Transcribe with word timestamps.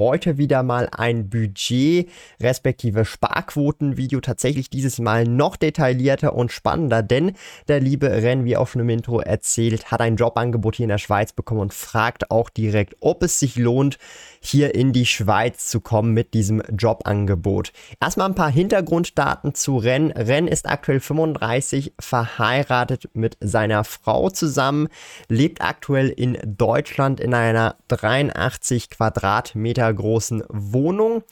heute 0.00 0.38
wieder 0.38 0.62
mal 0.62 0.88
ein 0.90 1.28
Budget 1.28 2.08
respektive 2.40 3.04
Sparquoten-Video. 3.04 4.20
Tatsächlich 4.20 4.70
dieses 4.70 4.98
Mal 4.98 5.24
noch 5.24 5.56
detaillierter 5.56 6.34
und 6.34 6.50
spannender, 6.50 7.02
denn 7.02 7.32
der 7.68 7.80
liebe 7.80 8.10
Ren, 8.10 8.46
wie 8.46 8.56
auch 8.56 8.66
schon 8.66 8.80
im 8.80 8.88
Intro 8.88 9.20
erzählt, 9.20 9.92
hat 9.92 10.00
ein 10.00 10.16
Jobangebot 10.16 10.76
hier 10.76 10.84
in 10.84 10.90
der 10.90 10.98
Schweiz 10.98 11.34
bekommen 11.34 11.60
und 11.60 11.74
fragt 11.74 12.30
auch 12.30 12.48
direkt, 12.48 12.96
ob 13.00 13.22
es 13.22 13.38
sich 13.38 13.56
lohnt, 13.56 13.98
hier 14.40 14.74
in 14.74 14.94
die 14.94 15.04
Schweiz 15.04 15.66
zu 15.66 15.80
kommen 15.80 16.14
mit 16.14 16.32
diesem 16.32 16.62
Jobangebot. 16.76 17.72
Erstmal 18.00 18.30
ein 18.30 18.34
paar 18.34 18.50
Hintergrunddaten 18.50 19.54
zu 19.54 19.76
Ren. 19.76 20.12
Ren 20.12 20.48
ist 20.48 20.66
aktuell 20.66 21.00
35, 21.00 21.92
verheiratet 22.00 23.10
mit 23.12 23.36
seiner 23.40 23.84
Frau 23.84 24.30
zusammen, 24.30 24.88
lebt 25.28 25.60
aktuell 25.60 26.08
in 26.08 26.38
Deutschland 26.42 27.20
in 27.20 27.34
einer 27.34 27.76
83 27.88 28.88
Quadratmeter 28.88 29.89
großen 29.94 30.44
Wohnung. 30.48 31.22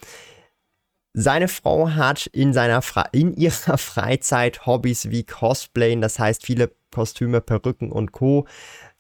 Seine 1.15 1.49
Frau 1.49 1.91
hat 1.91 2.27
in, 2.27 2.53
seiner 2.53 2.83
in 3.13 3.35
ihrer 3.35 3.79
Freizeit 3.79 4.67
Hobbys 4.67 5.11
wie 5.11 5.25
Cosplayen, 5.25 6.01
das 6.01 6.19
heißt 6.19 6.45
viele 6.45 6.71
Kostüme, 6.91 7.41
Perücken 7.41 7.93
und 7.93 8.13
Co 8.13 8.47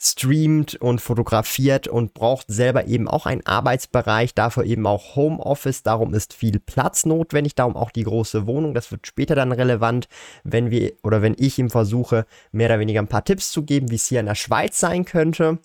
streamt 0.00 0.76
und 0.76 1.00
fotografiert 1.00 1.88
und 1.88 2.14
braucht 2.14 2.46
selber 2.48 2.86
eben 2.86 3.08
auch 3.08 3.26
einen 3.26 3.44
Arbeitsbereich, 3.44 4.32
dafür 4.32 4.64
eben 4.64 4.86
auch 4.86 5.16
Homeoffice, 5.16 5.82
darum 5.82 6.14
ist 6.14 6.34
viel 6.34 6.60
Platz 6.60 7.04
notwendig, 7.04 7.56
darum 7.56 7.76
auch 7.76 7.90
die 7.90 8.04
große 8.04 8.46
Wohnung, 8.46 8.74
das 8.74 8.92
wird 8.92 9.08
später 9.08 9.34
dann 9.34 9.50
relevant, 9.50 10.08
wenn 10.44 10.70
wir 10.70 10.92
oder 11.02 11.20
wenn 11.20 11.34
ich 11.36 11.58
ihm 11.58 11.68
versuche, 11.68 12.26
mehr 12.52 12.68
oder 12.68 12.78
weniger 12.78 13.00
ein 13.00 13.08
paar 13.08 13.24
Tipps 13.24 13.50
zu 13.50 13.64
geben, 13.64 13.90
wie 13.90 13.96
es 13.96 14.06
hier 14.06 14.20
in 14.20 14.26
der 14.26 14.36
Schweiz 14.36 14.78
sein 14.78 15.04
könnte. 15.04 15.58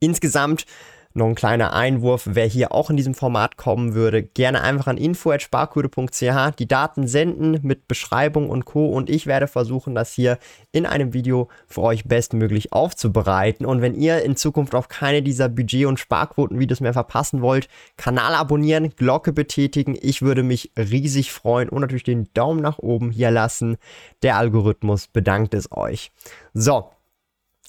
Insgesamt 0.00 0.66
noch 1.12 1.26
ein 1.26 1.34
kleiner 1.34 1.72
Einwurf, 1.72 2.28
wer 2.30 2.46
hier 2.46 2.72
auch 2.72 2.88
in 2.88 2.96
diesem 2.96 3.14
Format 3.14 3.56
kommen 3.56 3.94
würde, 3.94 4.22
gerne 4.22 4.62
einfach 4.62 4.86
an 4.86 4.96
info.sparkude.ch 4.96 6.54
die 6.58 6.68
Daten 6.68 7.08
senden 7.08 7.58
mit 7.62 7.88
Beschreibung 7.88 8.48
und 8.48 8.64
Co. 8.64 8.86
Und 8.90 9.10
ich 9.10 9.26
werde 9.26 9.48
versuchen, 9.48 9.94
das 9.94 10.12
hier 10.12 10.38
in 10.70 10.86
einem 10.86 11.12
Video 11.12 11.48
für 11.66 11.82
euch 11.82 12.04
bestmöglich 12.04 12.72
aufzubereiten. 12.72 13.66
Und 13.66 13.82
wenn 13.82 13.94
ihr 13.94 14.22
in 14.22 14.36
Zukunft 14.36 14.74
auch 14.74 14.88
keine 14.88 15.22
dieser 15.22 15.48
Budget- 15.48 15.86
und 15.86 15.98
Sparquoten-Videos 15.98 16.80
mehr 16.80 16.92
verpassen 16.92 17.42
wollt, 17.42 17.68
Kanal 17.96 18.34
abonnieren, 18.34 18.94
Glocke 18.94 19.32
betätigen. 19.32 19.98
Ich 20.00 20.22
würde 20.22 20.44
mich 20.44 20.70
riesig 20.76 21.32
freuen 21.32 21.68
und 21.68 21.80
natürlich 21.80 22.04
den 22.04 22.28
Daumen 22.34 22.60
nach 22.60 22.78
oben 22.78 23.10
hier 23.10 23.32
lassen. 23.32 23.78
Der 24.22 24.36
Algorithmus 24.36 25.08
bedankt 25.08 25.54
es 25.54 25.72
euch. 25.72 26.12
So, 26.54 26.90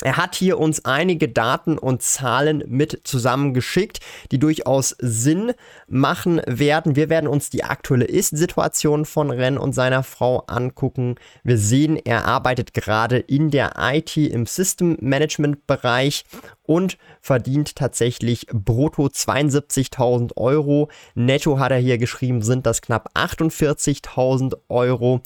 er 0.02 0.17
hat 0.17 0.35
hier 0.35 0.59
uns 0.59 0.85
einige 0.85 1.30
Daten 1.30 1.77
und 1.77 2.02
Zahlen 2.02 2.63
mit 2.67 3.02
zusammengeschickt, 3.03 3.99
die 4.31 4.39
durchaus 4.39 4.95
Sinn 4.99 5.53
machen 5.88 6.41
werden. 6.47 6.95
Wir 6.95 7.09
werden 7.09 7.27
uns 7.27 7.49
die 7.49 7.63
aktuelle 7.63 8.05
Ist-Situation 8.05 9.05
von 9.05 9.31
Ren 9.31 9.57
und 9.57 9.73
seiner 9.73 10.03
Frau 10.03 10.39
angucken. 10.47 11.16
Wir 11.44 11.57
sehen, 11.57 11.97
er 11.97 12.25
arbeitet 12.25 12.73
gerade 12.73 13.17
in 13.17 13.51
der 13.51 13.73
IT 13.78 14.17
im 14.17 14.45
System 14.45 14.97
Management 15.00 15.67
Bereich 15.67 16.25
und 16.63 16.97
verdient 17.19 17.75
tatsächlich 17.75 18.47
brutto 18.51 19.07
72.000 19.07 20.38
Euro. 20.38 20.89
Netto 21.16 21.59
hat 21.59 21.72
er 21.72 21.78
hier 21.78 21.97
geschrieben, 21.97 22.41
sind 22.41 22.66
das 22.66 22.81
knapp 22.81 23.09
48.000 23.16 24.57
Euro 24.69 25.22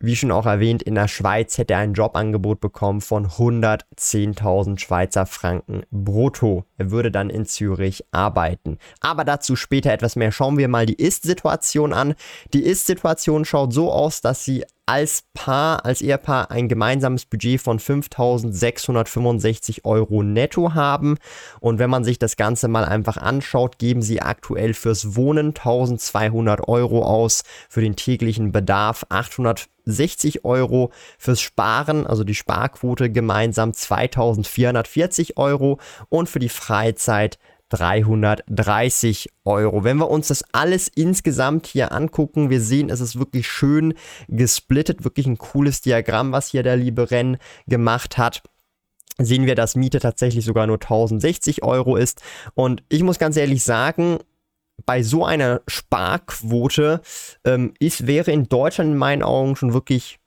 wie 0.00 0.16
schon 0.16 0.32
auch 0.32 0.46
erwähnt, 0.46 0.82
in 0.82 0.94
der 0.94 1.08
Schweiz 1.08 1.58
hätte 1.58 1.74
er 1.74 1.80
ein 1.80 1.92
Jobangebot 1.92 2.60
bekommen 2.60 3.02
von 3.02 3.26
110.000 3.26 4.78
Schweizer 4.78 5.26
Franken 5.26 5.82
brutto. 5.90 6.64
Er 6.78 6.90
würde 6.90 7.10
dann 7.10 7.28
in 7.28 7.44
Zürich 7.44 8.04
arbeiten. 8.10 8.78
Aber 9.00 9.24
dazu 9.24 9.56
später 9.56 9.92
etwas 9.92 10.16
mehr. 10.16 10.32
Schauen 10.32 10.56
wir 10.56 10.68
mal 10.68 10.86
die 10.86 10.94
Ist-Situation 10.94 11.92
an. 11.92 12.14
Die 12.54 12.62
Ist-Situation 12.62 13.44
schaut 13.44 13.74
so 13.74 13.92
aus, 13.92 14.22
dass 14.22 14.44
sie 14.44 14.64
als 14.90 15.22
Paar, 15.34 15.84
als 15.84 16.02
Ehepaar 16.02 16.50
ein 16.50 16.68
gemeinsames 16.68 17.24
Budget 17.24 17.60
von 17.60 17.78
5.665 17.78 19.84
Euro 19.84 20.24
netto 20.24 20.74
haben. 20.74 21.16
Und 21.60 21.78
wenn 21.78 21.90
man 21.90 22.02
sich 22.02 22.18
das 22.18 22.34
Ganze 22.34 22.66
mal 22.66 22.84
einfach 22.84 23.16
anschaut, 23.16 23.78
geben 23.78 24.02
sie 24.02 24.20
aktuell 24.20 24.74
fürs 24.74 25.14
Wohnen 25.14 25.54
1.200 25.54 26.66
Euro 26.66 27.04
aus, 27.04 27.44
für 27.68 27.82
den 27.82 27.94
täglichen 27.94 28.50
Bedarf 28.50 29.06
860 29.10 30.44
Euro, 30.44 30.90
fürs 31.18 31.40
Sparen, 31.40 32.04
also 32.04 32.24
die 32.24 32.34
Sparquote 32.34 33.12
gemeinsam 33.12 33.70
2.440 33.70 35.36
Euro 35.36 35.78
und 36.08 36.28
für 36.28 36.40
die 36.40 36.48
Freizeit 36.48 37.38
330 37.70 39.30
Euro. 39.44 39.82
Wenn 39.84 39.96
wir 39.96 40.10
uns 40.10 40.28
das 40.28 40.44
alles 40.52 40.88
insgesamt 40.88 41.66
hier 41.66 41.92
angucken, 41.92 42.50
wir 42.50 42.60
sehen, 42.60 42.90
es 42.90 43.00
ist 43.00 43.18
wirklich 43.18 43.48
schön 43.48 43.94
gesplittet, 44.28 45.04
wirklich 45.04 45.26
ein 45.26 45.38
cooles 45.38 45.80
Diagramm, 45.80 46.32
was 46.32 46.48
hier 46.48 46.62
der 46.62 46.76
liebe 46.76 47.10
Renn 47.10 47.38
gemacht 47.66 48.18
hat 48.18 48.42
sehen 49.22 49.44
wir, 49.44 49.54
dass 49.54 49.76
Miete 49.76 50.00
tatsächlich 50.00 50.46
sogar 50.46 50.66
nur 50.66 50.76
1060 50.76 51.62
Euro 51.62 51.96
ist. 51.96 52.22
Und 52.54 52.82
ich 52.88 53.02
muss 53.02 53.18
ganz 53.18 53.36
ehrlich 53.36 53.62
sagen, 53.62 54.18
bei 54.86 55.02
so 55.02 55.24
einer 55.24 55.60
Sparquote 55.68 57.00
ähm, 57.44 57.74
ist, 57.78 58.06
wäre 58.06 58.30
in 58.30 58.48
Deutschland 58.48 58.92
in 58.92 58.96
meinen 58.96 59.22
Augen 59.22 59.56
schon 59.56 59.72
wirklich, 59.72 60.18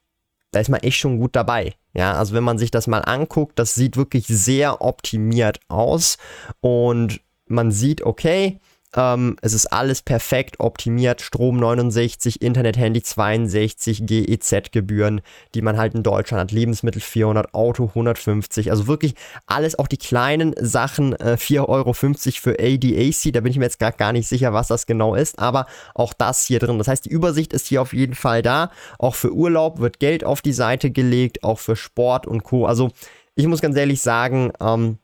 da 0.52 0.60
ist 0.60 0.70
man 0.70 0.82
echt 0.82 0.98
schon 0.98 1.18
gut 1.18 1.36
dabei. 1.36 1.74
Ja, 1.94 2.14
also 2.14 2.34
wenn 2.34 2.44
man 2.44 2.58
sich 2.58 2.72
das 2.72 2.88
mal 2.88 3.00
anguckt, 3.00 3.58
das 3.60 3.76
sieht 3.76 3.98
wirklich 3.98 4.28
sehr 4.28 4.82
optimiert 4.82 5.60
aus 5.68 6.18
und 6.62 7.22
man 7.54 7.72
sieht, 7.72 8.02
okay, 8.04 8.60
ähm, 8.96 9.38
es 9.42 9.54
ist 9.54 9.68
alles 9.68 10.02
perfekt 10.02 10.60
optimiert, 10.60 11.22
Strom 11.22 11.58
69, 11.58 12.42
Internet, 12.42 12.78
Handy 12.78 13.02
62, 13.02 14.06
GEZ-Gebühren, 14.06 15.22
die 15.56 15.62
man 15.62 15.78
halt 15.78 15.96
in 15.96 16.04
Deutschland 16.04 16.42
hat, 16.42 16.52
Lebensmittel 16.52 17.02
400, 17.02 17.54
Auto 17.54 17.86
150, 17.86 18.70
also 18.70 18.88
wirklich 18.88 19.16
alles, 19.48 19.78
auch 19.80 19.88
die 19.88 19.98
kleinen 19.98 20.54
Sachen, 20.60 21.14
äh, 21.14 21.38
4,50 21.38 21.68
Euro 21.68 21.94
für 21.94 22.60
ADAC, 22.60 23.34
da 23.34 23.42
bin 23.42 23.52
ich 23.52 23.58
mir 23.58 23.66
jetzt 23.66 23.80
gar, 23.80 23.92
gar 23.92 24.14
nicht 24.14 24.28
sicher, 24.28 24.54
was 24.54 24.68
das 24.68 24.86
genau 24.86 25.16
ist, 25.16 25.40
aber 25.40 25.66
auch 25.96 26.14
das 26.14 26.46
hier 26.46 26.60
drin. 26.60 26.78
Das 26.78 26.88
heißt, 26.88 27.06
die 27.06 27.10
Übersicht 27.10 27.54
ist 27.54 27.68
hier 27.68 27.82
auf 27.82 27.94
jeden 27.94 28.16
Fall 28.16 28.42
da, 28.42 28.70
auch 29.00 29.16
für 29.16 29.34
Urlaub 29.34 29.80
wird 29.80 30.00
Geld 30.00 30.24
auf 30.24 30.42
die 30.42 30.54
Seite 30.54 30.92
gelegt, 30.92 31.44
auch 31.44 31.60
für 31.60 31.76
Sport 31.76 32.28
und 32.28 32.44
Co. 32.44 32.68
Also 32.68 32.92
ich 33.36 33.48
muss 33.48 33.62
ganz 33.62 33.76
ehrlich 33.76 34.02
sagen, 34.02 34.52
ähm, 34.62 35.00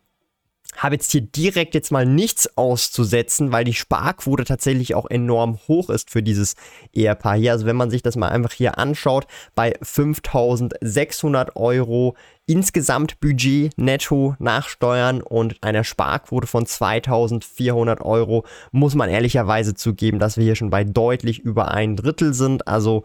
habe 0.78 0.96
jetzt 0.96 1.12
hier 1.12 1.22
direkt 1.22 1.74
jetzt 1.74 1.92
mal 1.92 2.06
nichts 2.06 2.58
auszusetzen, 2.58 3.52
weil 3.52 3.64
die 3.64 3.74
Sparquote 3.74 4.46
tatsächlich 4.46 4.96
auch 4.96 5.10
enorm 5.10 5.60
hoch 5.68 5.90
ist 5.90 6.10
für 6.10 6.24
dieses 6.24 6.56
Ehepaar 6.94 7.36
hier. 7.36 7.52
Also 7.52 7.66
wenn 7.66 7.76
man 7.76 7.90
sich 7.90 8.02
das 8.02 8.16
mal 8.16 8.30
einfach 8.30 8.54
hier 8.54 8.78
anschaut, 8.78 9.28
bei 9.56 9.74
5600 9.82 11.56
Euro 11.56 12.16
insgesamt 12.46 13.20
Budget 13.20 13.78
netto 13.78 14.36
nach 14.40 14.70
Steuern 14.70 15.22
und 15.22 15.64
einer 15.64 15.84
Sparquote 15.84 16.48
von 16.48 16.66
2400 16.66 18.02
Euro, 18.02 18.46
muss 18.72 18.96
man 18.96 19.10
ehrlicherweise 19.10 19.76
zugeben, 19.76 20.20
dass 20.20 20.38
wir 20.38 20.44
hier 20.44 20.56
schon 20.56 20.70
bei 20.70 20.84
deutlich 20.84 21.40
über 21.40 21.72
ein 21.72 21.96
Drittel 21.96 22.34
sind. 22.34 22.68
Also 22.68 23.04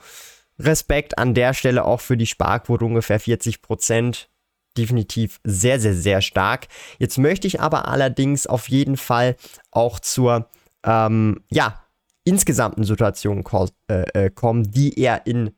Respekt 0.58 1.18
an 1.18 1.34
der 1.34 1.52
Stelle 1.54 1.84
auch 1.84 2.00
für 2.00 2.16
die 2.16 2.26
Sparquote 2.26 2.84
ungefähr 2.84 3.18
40 3.18 3.60
Prozent 3.60 4.28
definitiv 4.76 5.40
sehr, 5.44 5.80
sehr, 5.80 5.94
sehr 5.94 6.20
stark. 6.20 6.68
Jetzt 6.98 7.18
möchte 7.18 7.46
ich 7.46 7.60
aber 7.60 7.88
allerdings 7.88 8.46
auf 8.46 8.68
jeden 8.68 8.96
Fall 8.96 9.36
auch 9.70 9.98
zur, 9.98 10.48
ähm, 10.84 11.40
ja, 11.50 11.80
insgesamten 12.24 12.84
Situation 12.84 13.44
ko 13.44 13.68
äh, 13.88 14.26
äh 14.26 14.30
kommen, 14.30 14.70
die 14.70 14.98
er 14.98 15.26
in 15.26 15.52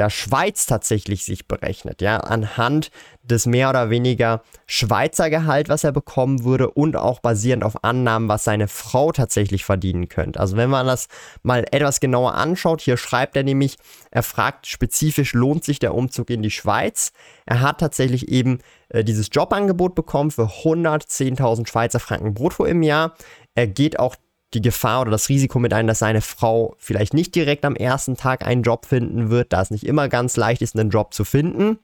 der 0.00 0.08
Schweiz 0.08 0.64
tatsächlich 0.64 1.26
sich 1.26 1.46
berechnet, 1.46 2.00
ja, 2.00 2.16
anhand 2.20 2.90
des 3.22 3.44
mehr 3.44 3.68
oder 3.68 3.90
weniger 3.90 4.42
Schweizer 4.64 5.28
Gehalt, 5.28 5.68
was 5.68 5.84
er 5.84 5.92
bekommen 5.92 6.42
würde 6.42 6.70
und 6.70 6.96
auch 6.96 7.20
basierend 7.20 7.64
auf 7.64 7.84
Annahmen, 7.84 8.26
was 8.26 8.44
seine 8.44 8.66
Frau 8.66 9.12
tatsächlich 9.12 9.66
verdienen 9.66 10.08
könnte. 10.08 10.40
Also 10.40 10.56
wenn 10.56 10.70
man 10.70 10.86
das 10.86 11.08
mal 11.42 11.66
etwas 11.70 12.00
genauer 12.00 12.32
anschaut, 12.32 12.80
hier 12.80 12.96
schreibt 12.96 13.36
er 13.36 13.42
nämlich, 13.42 13.76
er 14.10 14.22
fragt 14.22 14.66
spezifisch, 14.66 15.34
lohnt 15.34 15.64
sich 15.64 15.80
der 15.80 15.94
Umzug 15.94 16.30
in 16.30 16.40
die 16.40 16.50
Schweiz? 16.50 17.12
Er 17.44 17.60
hat 17.60 17.78
tatsächlich 17.78 18.28
eben 18.28 18.60
äh, 18.88 19.04
dieses 19.04 19.28
Jobangebot 19.30 19.94
bekommen 19.94 20.30
für 20.30 20.46
110.000 20.46 21.68
Schweizer 21.68 22.00
Franken 22.00 22.32
brutto 22.32 22.64
im 22.64 22.82
Jahr. 22.82 23.16
Er 23.54 23.66
geht 23.66 23.98
auch 23.98 24.16
die 24.54 24.62
Gefahr 24.62 25.02
oder 25.02 25.10
das 25.10 25.28
Risiko 25.28 25.58
mit 25.58 25.72
ein, 25.72 25.86
dass 25.86 26.00
seine 26.00 26.20
Frau 26.20 26.74
vielleicht 26.78 27.14
nicht 27.14 27.34
direkt 27.34 27.64
am 27.64 27.76
ersten 27.76 28.16
Tag 28.16 28.46
einen 28.46 28.62
Job 28.62 28.86
finden 28.86 29.30
wird, 29.30 29.52
da 29.52 29.62
es 29.62 29.70
nicht 29.70 29.84
immer 29.86 30.08
ganz 30.08 30.36
leicht 30.36 30.62
ist, 30.62 30.78
einen 30.78 30.90
Job 30.90 31.14
zu 31.14 31.24
finden. 31.24 31.78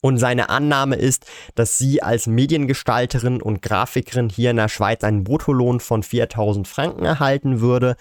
Und 0.00 0.18
seine 0.18 0.48
Annahme 0.48 0.94
ist, 0.94 1.26
dass 1.56 1.76
sie 1.76 2.02
als 2.02 2.28
Mediengestalterin 2.28 3.42
und 3.42 3.62
Grafikerin 3.62 4.28
hier 4.28 4.52
in 4.52 4.56
der 4.56 4.68
Schweiz 4.68 5.02
einen 5.02 5.24
Bruttolohn 5.24 5.80
von 5.80 6.04
4000 6.04 6.68
Franken 6.68 7.04
erhalten 7.04 7.60
würde. 7.60 7.96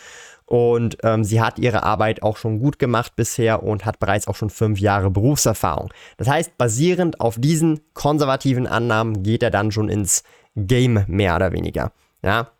Und 0.46 0.98
ähm, 1.04 1.24
sie 1.24 1.42
hat 1.42 1.58
ihre 1.60 1.84
Arbeit 1.84 2.22
auch 2.22 2.38
schon 2.38 2.60
gut 2.60 2.78
gemacht 2.78 3.16
bisher 3.16 3.64
und 3.64 3.84
hat 3.84 4.00
bereits 4.00 4.28
auch 4.28 4.36
schon 4.36 4.50
fünf 4.50 4.80
Jahre 4.80 5.10
Berufserfahrung. 5.10 5.92
Das 6.18 6.28
heißt, 6.28 6.58
basierend 6.58 7.20
auf 7.20 7.38
diesen 7.40 7.82
konservativen 7.94 8.68
Annahmen 8.68 9.24
geht 9.24 9.42
er 9.42 9.52
dann 9.52 9.72
schon 9.72 9.90
ins 9.90 10.24
Game 10.56 11.04
mehr 11.08 11.36
oder 11.36 11.52
weniger. 11.52 11.92
Ja. 12.22 12.52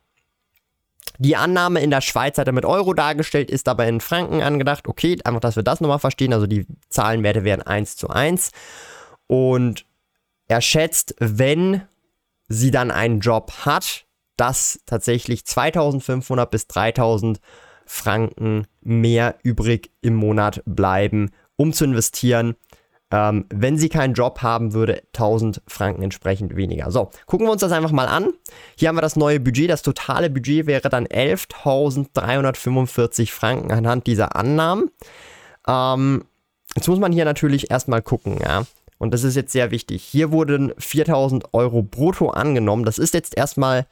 Die 1.20 1.36
Annahme 1.36 1.82
in 1.82 1.90
der 1.90 2.02
Schweiz 2.02 2.38
hat 2.38 2.48
er 2.48 2.54
mit 2.54 2.66
Euro 2.66 2.94
dargestellt, 2.94 3.50
ist 3.50 3.68
aber 3.68 3.88
in 3.88 4.02
Franken 4.02 4.42
angedacht. 4.42 4.88
Okay, 4.88 5.18
einfach, 5.24 5.40
dass 5.42 5.56
wir 5.56 5.64
das 5.64 5.82
nochmal 5.82 6.00
verstehen. 6.00 6.34
Also 6.34 6.48
die 6.48 6.66
Zahlenwerte 6.90 7.44
wären 7.44 7.62
1 7.62 7.98
zu 7.98 8.10
1. 8.10 8.52
Und 9.28 9.86
er 10.48 10.62
schätzt, 10.62 11.16
wenn 11.20 11.82
sie 12.48 12.72
dann 12.72 12.92
einen 12.92 13.20
Job 13.20 13.52
hat, 13.66 14.06
dass 14.38 14.80
tatsächlich 14.86 15.46
2500 15.46 16.50
bis 16.50 16.68
3000 16.68 17.40
Franken 17.86 18.68
mehr 18.82 19.36
übrig 19.44 19.92
im 20.02 20.16
Monat 20.16 20.62
bleiben, 20.66 21.32
um 21.56 21.74
zu 21.74 21.86
investieren. 21.86 22.56
Ähm, 23.10 23.46
wenn 23.50 23.78
sie 23.78 23.88
keinen 23.88 24.14
Job 24.14 24.42
haben 24.42 24.74
würde, 24.74 25.02
1000 25.14 25.62
Franken 25.66 26.04
entsprechend 26.04 26.58
weniger. 26.58 26.92
So, 26.92 27.10
gucken 27.26 27.48
wir 27.48 27.52
uns 27.52 27.62
das 27.62 27.72
einfach 27.72 27.94
mal 27.94 28.08
an. 28.08 28.34
Hier 28.76 28.90
haben 28.90 28.98
wir 28.98 29.02
das 29.02 29.16
neue 29.16 29.40
Budget. 29.40 29.70
Das 29.70 29.82
totale 29.82 30.30
Budget 30.30 30.68
wäre 30.68 30.90
dann 30.90 31.08
11.345 31.08 33.32
Franken 33.32 33.72
anhand 33.72 34.08
dieser 34.08 34.36
Annahmen. 34.36 34.92
Ähm, 35.68 36.26
jetzt 36.76 36.90
muss 36.90 37.00
man 37.00 37.14
hier 37.14 37.26
natürlich 37.26 37.72
erstmal 37.72 38.02
gucken, 38.02 38.40
ja. 38.44 38.66
Und 38.98 39.14
das 39.14 39.24
ist 39.24 39.36
jetzt 39.36 39.54
sehr 39.54 39.72
wichtig. 39.72 40.04
Hier 40.04 40.32
wurden 40.32 40.74
4000 40.78 41.54
Euro 41.54 41.84
brutto 41.84 42.30
angenommen. 42.30 42.84
Das 42.84 42.98
ist 42.98 43.14
jetzt 43.14 43.38
erstmal 43.38 43.86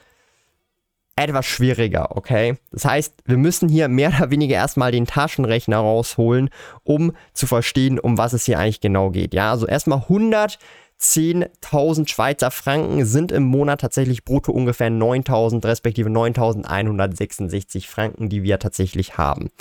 etwas 1.16 1.46
schwieriger, 1.46 2.18
okay? 2.18 2.58
Das 2.72 2.84
heißt, 2.86 3.14
wir 3.26 3.38
müssen 3.38 3.70
hier 3.70 3.88
mehr 3.88 4.10
oder 4.10 4.32
weniger 4.32 4.56
erstmal 4.56 4.92
den 4.92 5.06
Taschenrechner 5.06 5.78
rausholen, 5.78 6.50
um 6.84 7.14
zu 7.34 7.46
verstehen, 7.48 8.00
um 8.00 8.18
was 8.18 8.34
es 8.34 8.46
hier 8.46 8.60
eigentlich 8.60 8.82
genau 8.82 9.12
geht. 9.12 9.34
Ja, 9.34 9.52
also 9.52 9.66
erstmal 9.66 10.00
110.000 10.00 12.10
Schweizer 12.10 12.52
Franken 12.52 13.06
sind 13.06 13.32
im 13.32 13.44
Monat 13.44 13.80
tatsächlich 13.82 14.26
brutto 14.26 14.52
ungefähr 14.52 14.90
9.000 14.90 15.66
respektive 15.66 16.10
9.166 16.10 17.88
Franken, 17.88 18.28
die 18.28 18.44
wir 18.44 18.60
tatsächlich 18.60 19.18
haben. 19.18 19.52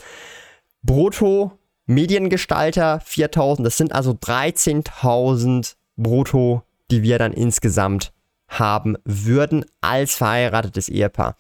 Brutto 0.83 1.53
Mediengestalter 1.87 3.01
4000, 3.05 3.67
das 3.67 3.77
sind 3.77 3.93
also 3.93 4.13
13.000 4.13 5.75
brutto, 5.97 6.63
die 6.91 7.03
wir 7.03 7.19
dann 7.19 7.33
insgesamt 7.33 8.14
haben 8.59 8.97
würden 9.05 9.65
als 9.81 10.15
verheiratetes 10.15 10.89
Ehepaar. 10.89 11.37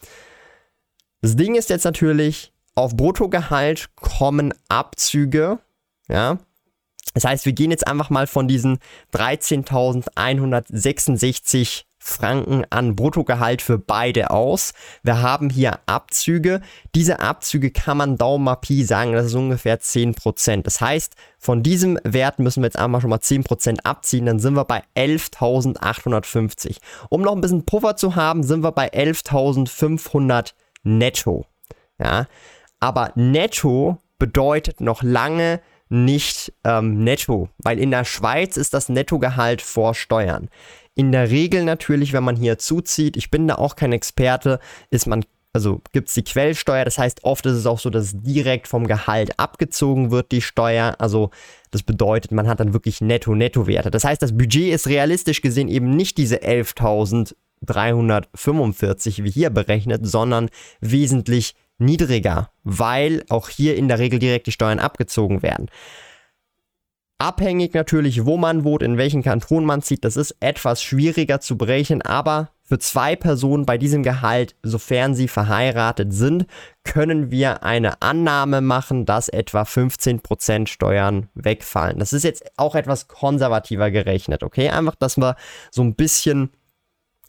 Das 1.22 1.36
Ding 1.36 1.54
ist 1.54 1.70
jetzt 1.70 1.84
natürlich, 1.84 2.52
auf 2.74 2.96
Bruttogehalt 2.96 3.90
kommen 3.96 4.52
Abzüge, 4.68 5.60
ja. 6.08 6.38
Das 7.14 7.24
heißt, 7.24 7.46
wir 7.46 7.52
gehen 7.52 7.70
jetzt 7.70 7.86
einfach 7.86 8.10
mal 8.10 8.26
von 8.26 8.48
diesen 8.48 8.80
13.166 9.12 11.84
Franken 12.06 12.66
an 12.68 12.96
Bruttogehalt 12.96 13.62
für 13.62 13.78
beide 13.78 14.30
aus. 14.30 14.74
Wir 15.02 15.22
haben 15.22 15.48
hier 15.48 15.78
Abzüge. 15.86 16.60
Diese 16.94 17.20
Abzüge 17.20 17.70
kann 17.70 17.96
man 17.96 18.18
Daumen 18.18 18.54
Pi 18.60 18.84
sagen, 18.84 19.14
das 19.14 19.24
ist 19.24 19.34
ungefähr 19.34 19.80
10%. 19.80 20.62
Das 20.62 20.82
heißt, 20.82 21.14
von 21.38 21.62
diesem 21.62 21.98
Wert 22.04 22.40
müssen 22.40 22.62
wir 22.62 22.66
jetzt 22.66 22.78
einmal 22.78 23.00
schon 23.00 23.08
mal 23.08 23.20
10% 23.20 23.78
abziehen, 23.84 24.26
dann 24.26 24.38
sind 24.38 24.52
wir 24.52 24.66
bei 24.66 24.82
11.850. 24.94 26.76
Um 27.08 27.22
noch 27.22 27.34
ein 27.34 27.40
bisschen 27.40 27.64
Puffer 27.64 27.96
zu 27.96 28.16
haben, 28.16 28.42
sind 28.42 28.62
wir 28.62 28.72
bei 28.72 28.92
11.500 28.92 30.52
netto. 30.82 31.46
Ja, 31.98 32.26
aber 32.80 33.12
netto 33.14 33.96
bedeutet 34.18 34.82
noch 34.82 35.02
lange 35.02 35.62
nicht 35.88 36.52
ähm, 36.64 37.04
netto, 37.04 37.48
weil 37.58 37.78
in 37.78 37.90
der 37.90 38.04
Schweiz 38.04 38.56
ist 38.56 38.74
das 38.74 38.88
Nettogehalt 38.88 39.62
vor 39.62 39.94
Steuern. 39.94 40.48
In 40.94 41.12
der 41.12 41.30
Regel 41.30 41.64
natürlich, 41.64 42.12
wenn 42.12 42.24
man 42.24 42.36
hier 42.36 42.58
zuzieht, 42.58 43.16
ich 43.16 43.30
bin 43.30 43.48
da 43.48 43.56
auch 43.56 43.76
kein 43.76 43.92
Experte, 43.92 44.60
ist 44.90 45.06
man 45.06 45.24
also 45.54 45.80
gibt 45.92 46.08
es 46.08 46.14
die 46.14 46.24
Quellsteuer, 46.24 46.84
das 46.84 46.98
heißt, 46.98 47.22
oft 47.22 47.46
ist 47.46 47.54
es 47.54 47.64
auch 47.64 47.78
so, 47.78 47.88
dass 47.88 48.10
direkt 48.12 48.66
vom 48.66 48.88
Gehalt 48.88 49.38
abgezogen 49.38 50.10
wird, 50.10 50.32
die 50.32 50.42
Steuer. 50.42 50.96
Also 50.98 51.30
das 51.70 51.84
bedeutet, 51.84 52.32
man 52.32 52.48
hat 52.48 52.58
dann 52.58 52.72
wirklich 52.72 53.00
Netto-Netto-Werte. 53.00 53.92
Das 53.92 54.02
heißt, 54.02 54.20
das 54.20 54.36
Budget 54.36 54.74
ist 54.74 54.88
realistisch 54.88 55.42
gesehen 55.42 55.68
eben 55.68 55.90
nicht 55.90 56.18
diese 56.18 56.38
11.345 56.38 59.22
wie 59.22 59.30
hier 59.30 59.50
berechnet, 59.50 60.04
sondern 60.04 60.50
wesentlich 60.80 61.54
niedriger, 61.78 62.50
weil 62.64 63.22
auch 63.28 63.48
hier 63.48 63.76
in 63.76 63.86
der 63.86 64.00
Regel 64.00 64.18
direkt 64.18 64.48
die 64.48 64.52
Steuern 64.52 64.80
abgezogen 64.80 65.44
werden. 65.44 65.70
Abhängig 67.18 67.74
natürlich, 67.74 68.26
wo 68.26 68.36
man 68.36 68.64
wohnt, 68.64 68.82
in 68.82 68.98
welchen 68.98 69.22
Kanton 69.22 69.64
man 69.64 69.82
zieht, 69.82 70.04
das 70.04 70.16
ist 70.16 70.36
etwas 70.40 70.82
schwieriger 70.82 71.40
zu 71.40 71.56
berechnen, 71.56 72.02
aber 72.02 72.50
für 72.66 72.78
zwei 72.78 73.14
Personen 73.14 73.66
bei 73.66 73.78
diesem 73.78 74.02
Gehalt, 74.02 74.56
sofern 74.62 75.14
sie 75.14 75.28
verheiratet 75.28 76.12
sind, 76.12 76.46
können 76.82 77.30
wir 77.30 77.62
eine 77.62 78.00
Annahme 78.02 78.62
machen, 78.62 79.04
dass 79.04 79.28
etwa 79.28 79.62
15% 79.62 80.66
Steuern 80.66 81.28
wegfallen. 81.34 81.98
Das 81.98 82.12
ist 82.12 82.24
jetzt 82.24 82.44
auch 82.56 82.74
etwas 82.74 83.06
konservativer 83.06 83.90
gerechnet, 83.90 84.42
okay? 84.42 84.70
Einfach, 84.70 84.94
dass 84.94 85.16
wir 85.16 85.36
so 85.70 85.82
ein 85.82 85.94
bisschen 85.94 86.50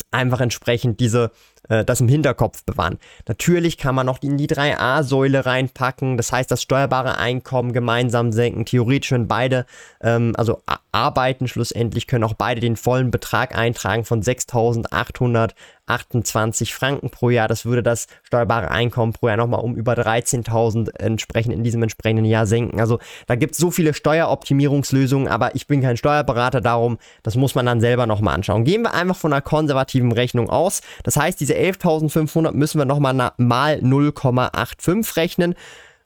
einfach 0.09 0.39
entsprechend 0.39 0.99
diese 0.99 1.31
äh, 1.69 1.85
das 1.85 2.01
im 2.01 2.07
Hinterkopf 2.07 2.63
bewahren. 2.63 3.00
Natürlich 3.27 3.77
kann 3.77 3.95
man 3.95 4.06
noch 4.06 4.21
in 4.21 4.38
die 4.38 4.47
3a-Säule 4.47 5.45
reinpacken, 5.45 6.17
das 6.17 6.31
heißt 6.31 6.51
das 6.51 6.62
steuerbare 6.62 7.17
Einkommen 7.17 7.73
gemeinsam 7.73 8.31
senken. 8.31 8.65
Theoretisch, 8.65 9.12
wenn 9.12 9.27
beide, 9.27 9.65
ähm, 10.01 10.33
also 10.38 10.62
arbeiten 10.91 11.47
schlussendlich, 11.47 12.07
können 12.07 12.23
auch 12.23 12.33
beide 12.33 12.62
den 12.62 12.75
vollen 12.75 13.12
Betrag 13.12 13.56
eintragen 13.56 14.06
von 14.06 14.21
6.800 14.21 15.51
28 15.88 16.73
Franken 16.73 17.09
pro 17.09 17.29
Jahr. 17.29 17.47
Das 17.47 17.65
würde 17.65 17.84
das 17.84 18.07
steuerbare 18.24 18.72
Einkommen 18.72 19.13
pro 19.13 19.27
Jahr 19.27 19.38
nochmal 19.38 19.62
um 19.62 19.75
über 19.75 19.93
13.000 19.93 21.00
entsprechend 21.00 21.53
in 21.53 21.63
diesem 21.63 21.84
entsprechenden 21.84 22.25
Jahr 22.25 22.45
senken. 22.45 22.79
Also 22.79 23.00
da 23.27 23.36
gibt 23.36 23.53
es 23.53 23.57
so 23.57 23.72
viele 23.72 23.93
Steueroptimierungslösungen, 23.93 25.27
aber 25.27 25.55
ich 25.55 25.67
bin 25.67 25.81
kein 25.81 25.98
Steuerberater, 25.98 26.62
darum, 26.62 26.98
das 27.24 27.36
muss 27.36 27.55
man 27.55 27.65
dann 27.65 27.81
selber 27.81 28.07
nochmal 28.07 28.36
anschauen. 28.36 28.63
Gehen 28.63 28.81
wir 28.81 28.93
einfach 28.93 29.15
von 29.15 29.31
einer 29.31 29.41
konservativen 29.41 30.12
Rechnung 30.12 30.50
aus. 30.50 30.81
Das 31.03 31.17
heißt, 31.17 31.39
diese 31.39 31.54
11.500 31.55 32.53
müssen 32.53 32.79
wir 32.79 32.85
nochmal 32.85 33.31
mal 33.38 33.79
0,85 33.79 35.17
rechnen 35.17 35.55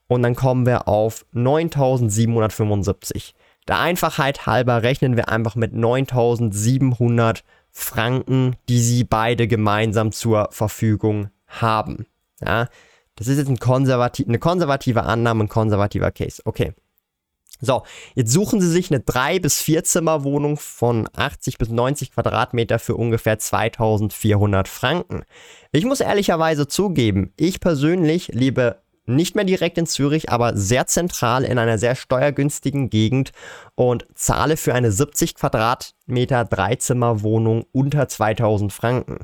und 0.07 0.23
dann 0.23 0.35
kommen 0.35 0.65
wir 0.65 0.87
auf 0.87 1.25
9.775. 1.33 3.33
Der 3.67 3.79
Einfachheit 3.79 4.45
halber 4.45 4.83
rechnen 4.83 5.15
wir 5.15 5.29
einfach 5.29 5.55
mit 5.55 5.73
9.700 5.73 7.41
Franken, 7.71 8.55
die 8.67 8.79
sie 8.79 9.03
beide 9.03 9.47
gemeinsam 9.47 10.11
zur 10.11 10.49
Verfügung 10.51 11.29
haben. 11.47 12.05
Ja, 12.43 12.67
das 13.15 13.27
ist 13.27 13.37
jetzt 13.37 13.49
ein 13.49 13.59
konservativ, 13.59 14.27
eine 14.27 14.39
konservative 14.39 15.03
Annahme, 15.03 15.43
ein 15.43 15.49
konservativer 15.49 16.11
Case. 16.11 16.41
Okay. 16.45 16.73
So, 17.61 17.83
jetzt 18.15 18.31
suchen 18.31 18.61
Sie 18.61 18.69
sich 18.69 18.89
eine 18.89 19.01
3 19.01 19.39
bis 19.39 19.61
4 19.61 19.83
Zimmer 19.83 20.23
Wohnung 20.23 20.57
von 20.57 21.09
80 21.13 21.57
bis 21.57 21.69
90 21.69 22.11
Quadratmeter 22.13 22.79
für 22.79 22.95
ungefähr 22.95 23.37
2400 23.37 24.67
Franken. 24.67 25.23
Ich 25.71 25.85
muss 25.85 25.99
ehrlicherweise 25.99 26.67
zugeben, 26.67 27.33
ich 27.35 27.59
persönlich 27.59 28.29
lebe 28.29 28.81
nicht 29.09 29.35
mehr 29.35 29.45
direkt 29.45 29.77
in 29.77 29.85
Zürich, 29.85 30.29
aber 30.29 30.55
sehr 30.55 30.87
zentral 30.87 31.43
in 31.43 31.57
einer 31.57 31.77
sehr 31.77 31.95
steuergünstigen 31.95 32.89
Gegend 32.89 33.31
und 33.75 34.05
zahle 34.13 34.57
für 34.57 34.73
eine 34.73 34.91
70 34.91 35.35
Quadratmeter 35.35 36.45
Dreizimmerwohnung 36.45 37.65
unter 37.71 38.07
2000 38.07 38.71
Franken. 38.71 39.19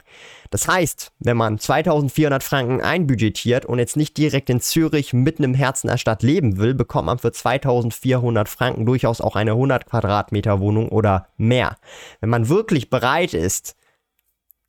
Das 0.49 0.67
heißt, 0.67 1.11
wenn 1.19 1.37
man 1.37 1.57
2400 1.57 2.43
Franken 2.43 2.81
einbudgetiert 2.81 3.65
und 3.65 3.79
jetzt 3.79 3.97
nicht 3.97 4.17
direkt 4.17 4.49
in 4.49 4.61
Zürich 4.61 5.13
mitten 5.13 5.43
im 5.43 5.53
Herzen 5.53 5.87
der 5.87 5.97
Stadt 5.97 6.23
leben 6.23 6.57
will, 6.57 6.73
bekommt 6.73 7.07
man 7.07 7.19
für 7.19 7.31
2400 7.31 8.47
Franken 8.47 8.85
durchaus 8.85 9.21
auch 9.21 9.35
eine 9.35 9.51
100 9.51 9.85
Quadratmeter 9.85 10.59
Wohnung 10.59 10.89
oder 10.89 11.27
mehr. 11.37 11.75
Wenn 12.21 12.29
man 12.29 12.49
wirklich 12.49 12.89
bereit 12.89 13.33
ist, 13.33 13.75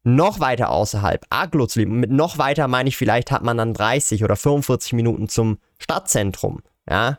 noch 0.06 0.40
weiter 0.40 0.70
außerhalb, 0.70 1.26
Aglo 1.30 1.66
zu 1.66 1.80
leben. 1.80 1.98
Mit 1.98 2.10
noch 2.10 2.38
weiter 2.38 2.68
meine 2.68 2.88
ich, 2.88 2.96
vielleicht 2.96 3.30
hat 3.32 3.42
man 3.42 3.56
dann 3.56 3.74
30 3.74 4.22
oder 4.24 4.36
45 4.36 4.92
Minuten 4.92 5.28
zum 5.28 5.58
Stadtzentrum. 5.78 6.62
Ja, 6.88 7.18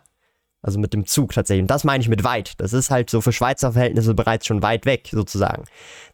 Also 0.61 0.79
mit 0.79 0.93
dem 0.93 1.05
Zug 1.05 1.33
tatsächlich. 1.33 1.63
Und 1.63 1.71
das 1.71 1.83
meine 1.83 2.01
ich 2.01 2.07
mit 2.07 2.23
weit. 2.23 2.53
Das 2.57 2.71
ist 2.71 2.89
halt 2.89 3.09
so 3.09 3.19
für 3.19 3.33
Schweizer 3.33 3.73
Verhältnisse 3.73 4.13
bereits 4.13 4.45
schon 4.45 4.61
weit 4.63 4.85
weg, 4.85 5.09
sozusagen. 5.11 5.65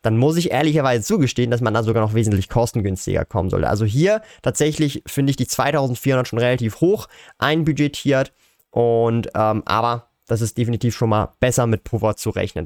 Dann 0.01 0.17
muss 0.17 0.35
ich 0.35 0.51
ehrlicherweise 0.51 1.03
zugestehen, 1.03 1.51
dass 1.51 1.61
man 1.61 1.73
da 1.75 1.83
sogar 1.83 2.03
noch 2.03 2.15
wesentlich 2.15 2.49
kostengünstiger 2.49 3.23
kommen 3.23 3.51
sollte. 3.51 3.69
Also 3.69 3.85
hier 3.85 4.21
tatsächlich 4.41 5.03
finde 5.05 5.29
ich 5.29 5.37
die 5.37 5.47
2400 5.47 6.27
schon 6.27 6.39
relativ 6.39 6.81
hoch 6.81 7.07
einbudgetiert. 7.37 8.33
Und 8.71 9.29
ähm, 9.35 9.61
aber 9.65 10.09
das 10.27 10.41
ist 10.41 10.57
definitiv 10.57 10.95
schon 10.95 11.09
mal 11.09 11.33
besser 11.39 11.67
mit 11.67 11.83
Puffer 11.83 12.15
zu 12.15 12.31
rechnen. 12.31 12.65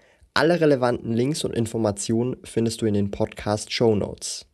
Alle 0.33 0.61
relevanten 0.61 1.11
Links 1.11 1.43
und 1.43 1.53
Informationen 1.53 2.37
findest 2.43 2.81
du 2.81 2.85
in 2.85 2.93
den 2.93 3.11
Podcast 3.11 3.73
Show 3.73 3.95
Notes. 3.95 4.45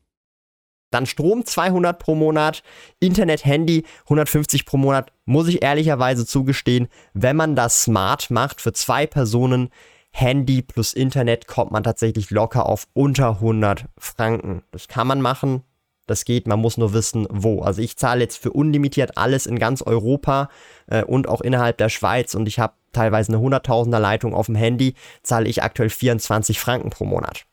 Dann 0.90 1.06
Strom 1.06 1.46
200 1.46 2.00
pro 2.00 2.16
Monat, 2.16 2.64
Internet, 3.00 3.46
Handy 3.46 3.84
150 4.06 4.66
pro 4.66 4.78
Monat, 4.78 5.12
muss 5.26 5.48
ich 5.48 5.62
ehrlicherweise 5.62 6.26
zugestehen, 6.26 6.88
wenn 7.14 7.36
man 7.36 7.56
das 7.56 7.84
smart 7.84 8.32
macht 8.32 8.62
für 8.62 8.74
zwei 8.74 9.06
Personen, 9.06 9.70
Handy 10.12 10.64
plus 10.64 10.94
Internet 10.94 11.46
kommt 11.46 11.72
man 11.72 11.84
tatsächlich 11.84 12.32
locker 12.32 12.66
auf 12.66 12.88
unter 12.94 13.36
100 13.36 13.86
Franken. 14.00 14.64
Das 14.72 14.88
kann 14.88 15.06
man 15.06 15.22
machen, 15.22 15.62
das 16.08 16.26
geht, 16.26 16.48
man 16.48 16.60
muss 16.60 16.78
nur 16.78 16.94
wissen, 16.94 17.28
wo. 17.30 17.62
Also 17.62 17.82
ich 17.82 17.98
zahle 17.98 18.22
jetzt 18.22 18.38
für 18.38 18.52
unlimitiert 18.52 19.18
alles 19.18 19.46
in 19.46 19.60
ganz 19.60 19.84
Europa 19.84 20.50
äh, 20.88 21.04
und 21.04 21.28
auch 21.28 21.42
innerhalb 21.42 21.78
der 21.78 21.90
Schweiz 21.90 22.34
und 22.34 22.48
ich 22.48 22.58
habe 22.58 22.74
teilweise 22.98 23.32
eine 23.32 23.42
100.000er 23.42 24.00
Leitung 24.00 24.34
auf 24.34 24.48
dem 24.48 24.56
Handy, 24.56 24.96
zahle 25.24 25.48
ich 25.48 25.64
aktuell 25.64 25.90
24 25.90 26.60
Franken 26.60 26.90
pro 26.90 27.06
Monat. 27.06 27.46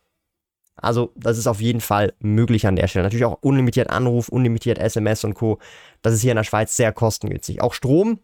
Also 0.77 1.13
das 1.17 1.39
ist 1.39 1.47
auf 1.47 1.61
jeden 1.61 1.81
Fall 1.81 2.15
möglich 2.19 2.67
an 2.67 2.77
der 2.77 2.89
Stelle. 2.89 3.05
Natürlich 3.05 3.25
auch 3.25 3.39
unlimitiert 3.41 3.91
Anruf, 3.91 4.29
unlimitiert 4.29 4.79
SMS 4.79 5.25
und 5.25 5.35
Co. 5.35 5.59
Das 6.03 6.15
ist 6.15 6.23
hier 6.23 6.33
in 6.33 6.37
der 6.37 6.45
Schweiz 6.45 6.77
sehr 6.77 6.93
kostengünstig. 6.93 7.61
Auch 7.61 7.75
Strom 7.75 8.19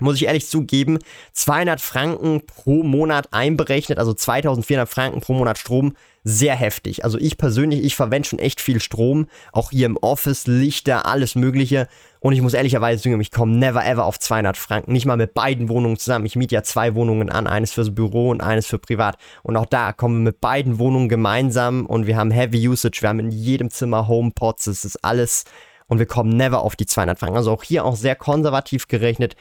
muss 0.00 0.16
ich 0.16 0.26
ehrlich 0.26 0.46
zugeben, 0.46 0.98
200 1.32 1.80
Franken 1.80 2.42
pro 2.46 2.82
Monat 2.82 3.32
einberechnet, 3.32 3.98
also 3.98 4.12
2400 4.12 4.88
Franken 4.88 5.20
pro 5.20 5.34
Monat 5.34 5.58
Strom, 5.58 5.94
sehr 6.22 6.54
heftig. 6.54 7.04
Also 7.04 7.18
ich 7.18 7.38
persönlich, 7.38 7.82
ich 7.82 7.96
verwende 7.96 8.28
schon 8.28 8.38
echt 8.38 8.60
viel 8.60 8.80
Strom, 8.80 9.26
auch 9.52 9.70
hier 9.70 9.86
im 9.86 9.96
Office, 9.96 10.46
Lichter, 10.46 11.06
alles 11.06 11.34
mögliche. 11.34 11.88
Und 12.20 12.34
ich 12.34 12.42
muss 12.42 12.52
ehrlicherweise 12.52 13.02
sagen, 13.02 13.20
ich 13.20 13.30
komme 13.30 13.56
never 13.56 13.86
ever 13.86 14.04
auf 14.04 14.18
200 14.18 14.56
Franken, 14.56 14.92
nicht 14.92 15.06
mal 15.06 15.16
mit 15.16 15.32
beiden 15.32 15.68
Wohnungen 15.70 15.96
zusammen. 15.96 16.26
Ich 16.26 16.36
miete 16.36 16.54
ja 16.54 16.62
zwei 16.62 16.94
Wohnungen 16.94 17.30
an, 17.30 17.46
eines 17.46 17.72
fürs 17.72 17.94
Büro 17.94 18.28
und 18.28 18.42
eines 18.42 18.66
für 18.66 18.78
privat. 18.78 19.16
Und 19.42 19.56
auch 19.56 19.66
da 19.66 19.92
kommen 19.92 20.18
wir 20.18 20.30
mit 20.32 20.40
beiden 20.40 20.78
Wohnungen 20.78 21.08
gemeinsam 21.08 21.86
und 21.86 22.06
wir 22.06 22.16
haben 22.16 22.30
Heavy 22.30 22.68
Usage, 22.68 23.00
wir 23.00 23.08
haben 23.08 23.20
in 23.20 23.30
jedem 23.30 23.70
Zimmer 23.70 24.06
HomePods, 24.06 24.66
es 24.66 24.84
ist 24.84 25.02
alles 25.02 25.44
und 25.88 25.98
wir 25.98 26.06
kommen 26.06 26.36
never 26.36 26.60
auf 26.60 26.76
die 26.76 26.86
200 26.86 27.18
Franken. 27.18 27.36
Also 27.36 27.50
auch 27.50 27.62
hier 27.62 27.84
auch 27.84 27.96
sehr 27.96 28.14
konservativ 28.14 28.88
gerechnet 28.88 29.36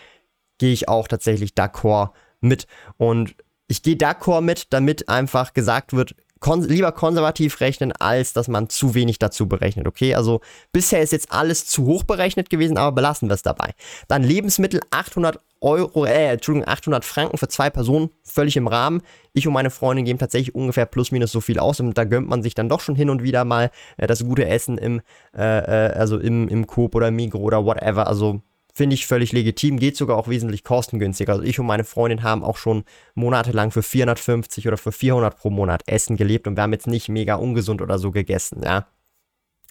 gehe 0.59 0.71
ich 0.71 0.87
auch 0.87 1.07
tatsächlich 1.07 1.53
d'accord 1.53 2.11
mit. 2.39 2.67
Und 2.97 3.35
ich 3.67 3.81
gehe 3.81 3.95
d'accord 3.95 4.41
mit, 4.41 4.67
damit 4.71 5.09
einfach 5.09 5.53
gesagt 5.53 5.93
wird, 5.93 6.15
kon 6.39 6.63
lieber 6.63 6.91
konservativ 6.91 7.59
rechnen, 7.59 7.91
als 7.91 8.33
dass 8.33 8.47
man 8.47 8.69
zu 8.69 8.95
wenig 8.95 9.19
dazu 9.19 9.47
berechnet, 9.47 9.87
okay? 9.87 10.15
Also 10.15 10.41
bisher 10.71 11.01
ist 11.01 11.11
jetzt 11.11 11.31
alles 11.31 11.65
zu 11.65 11.85
hoch 11.85 12.03
berechnet 12.03 12.49
gewesen, 12.49 12.77
aber 12.77 12.93
belassen 12.93 13.29
wir 13.29 13.33
es 13.33 13.41
dabei. 13.41 13.71
Dann 14.07 14.23
Lebensmittel 14.23 14.79
800 14.91 15.39
Euro, 15.61 16.05
äh, 16.05 16.31
Entschuldigung, 16.31 16.69
800 16.69 17.03
Franken 17.03 17.37
für 17.37 17.49
zwei 17.49 17.69
Personen, 17.69 18.09
völlig 18.23 18.55
im 18.55 18.67
Rahmen. 18.67 19.01
Ich 19.33 19.45
und 19.45 19.53
meine 19.53 19.69
Freundin 19.69 20.05
geben 20.05 20.19
tatsächlich 20.19 20.55
ungefähr 20.55 20.85
plus 20.85 21.11
minus 21.11 21.33
so 21.33 21.41
viel 21.41 21.59
aus 21.59 21.81
und 21.81 21.97
da 21.97 22.05
gönnt 22.05 22.29
man 22.29 22.41
sich 22.41 22.55
dann 22.55 22.69
doch 22.69 22.79
schon 22.79 22.95
hin 22.95 23.09
und 23.09 23.21
wieder 23.21 23.43
mal 23.43 23.69
äh, 23.97 24.07
das 24.07 24.23
gute 24.23 24.47
Essen 24.47 24.77
im, 24.77 25.01
äh, 25.37 25.41
äh 25.41 25.91
also 25.93 26.17
im, 26.17 26.47
im 26.47 26.65
Coop 26.65 26.95
oder 26.95 27.11
Migro 27.11 27.39
oder 27.39 27.65
whatever. 27.65 28.07
Also 28.07 28.41
Finde 28.79 28.93
ich 28.93 29.07
völlig 29.07 29.33
legitim, 29.33 29.77
geht 29.77 29.97
sogar 29.97 30.15
auch 30.15 30.29
wesentlich 30.29 30.63
kostengünstiger. 30.63 31.33
Also 31.33 31.43
ich 31.43 31.59
und 31.59 31.65
meine 31.65 31.83
Freundin 31.83 32.23
haben 32.23 32.45
auch 32.45 32.55
schon 32.55 32.85
monatelang 33.13 33.71
für 33.71 33.83
450 33.83 34.69
oder 34.69 34.77
für 34.77 34.93
400 34.93 35.37
pro 35.37 35.49
Monat 35.49 35.83
Essen 35.85 36.15
gelebt 36.15 36.47
und 36.47 36.55
wir 36.55 36.63
haben 36.63 36.71
jetzt 36.71 36.87
nicht 36.87 37.09
mega 37.09 37.35
ungesund 37.35 37.81
oder 37.81 37.99
so 37.99 38.11
gegessen, 38.11 38.61
ja. 38.63 38.87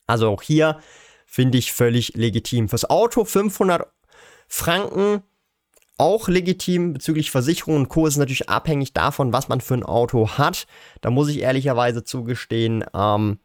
Also 0.06 0.28
auch 0.28 0.42
hier 0.42 0.78
finde 1.24 1.56
ich 1.56 1.72
völlig 1.72 2.16
legitim. 2.16 2.68
Fürs 2.68 2.90
Auto 2.90 3.24
500 3.24 3.86
Franken 4.46 5.22
auch 5.96 6.28
legitim 6.28 6.92
bezüglich 6.92 7.30
Versicherung 7.30 7.76
und 7.76 7.88
Co. 7.88 8.06
ist 8.06 8.18
natürlich 8.18 8.50
abhängig 8.50 8.92
davon, 8.92 9.32
was 9.32 9.48
man 9.48 9.62
für 9.62 9.72
ein 9.72 9.84
Auto 9.84 10.28
hat. 10.36 10.66
Da 11.00 11.08
muss 11.08 11.30
ich 11.30 11.38
ehrlicherweise 11.38 12.04
zugestehen, 12.04 12.84
ähm, 12.92 13.38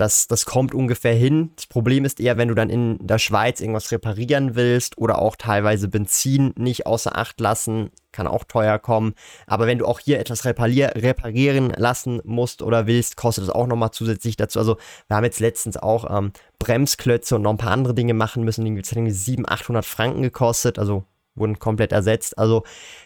das, 0.00 0.28
das 0.28 0.46
kommt 0.46 0.74
ungefähr 0.74 1.14
hin. 1.14 1.50
Das 1.56 1.66
Problem 1.66 2.04
ist 2.04 2.20
eher, 2.20 2.38
wenn 2.38 2.48
du 2.48 2.54
dann 2.54 2.70
in 2.70 2.98
der 3.06 3.18
Schweiz 3.18 3.60
irgendwas 3.60 3.92
reparieren 3.92 4.54
willst 4.54 4.96
oder 4.96 5.20
auch 5.20 5.36
teilweise 5.36 5.88
Benzin 5.88 6.54
nicht 6.56 6.86
außer 6.86 7.16
Acht 7.16 7.38
lassen, 7.38 7.90
kann 8.12 8.26
auch 8.26 8.44
teuer 8.44 8.78
kommen. 8.78 9.14
Aber 9.46 9.66
wenn 9.66 9.78
du 9.78 9.86
auch 9.86 10.00
hier 10.00 10.18
etwas 10.18 10.44
reparier 10.44 10.92
reparieren 10.96 11.70
lassen 11.76 12.20
musst 12.24 12.62
oder 12.62 12.86
willst, 12.86 13.16
kostet 13.16 13.44
das 13.44 13.54
auch 13.54 13.66
nochmal 13.66 13.90
zusätzlich 13.90 14.36
dazu. 14.36 14.58
Also 14.58 14.78
wir 15.08 15.16
haben 15.16 15.24
jetzt 15.24 15.40
letztens 15.40 15.76
auch 15.76 16.10
ähm, 16.10 16.32
Bremsklötze 16.58 17.36
und 17.36 17.42
noch 17.42 17.50
ein 17.50 17.58
paar 17.58 17.72
andere 17.72 17.94
Dinge 17.94 18.14
machen 18.14 18.42
müssen, 18.42 18.64
die 18.64 18.70
haben 18.70 19.10
700, 19.10 19.52
800 19.52 19.84
Franken 19.84 20.22
gekostet. 20.22 20.78
Also 20.78 21.04
wurden 21.34 21.58
komplett 21.58 21.92
ersetzt. 21.92 22.38
Also 22.38 22.64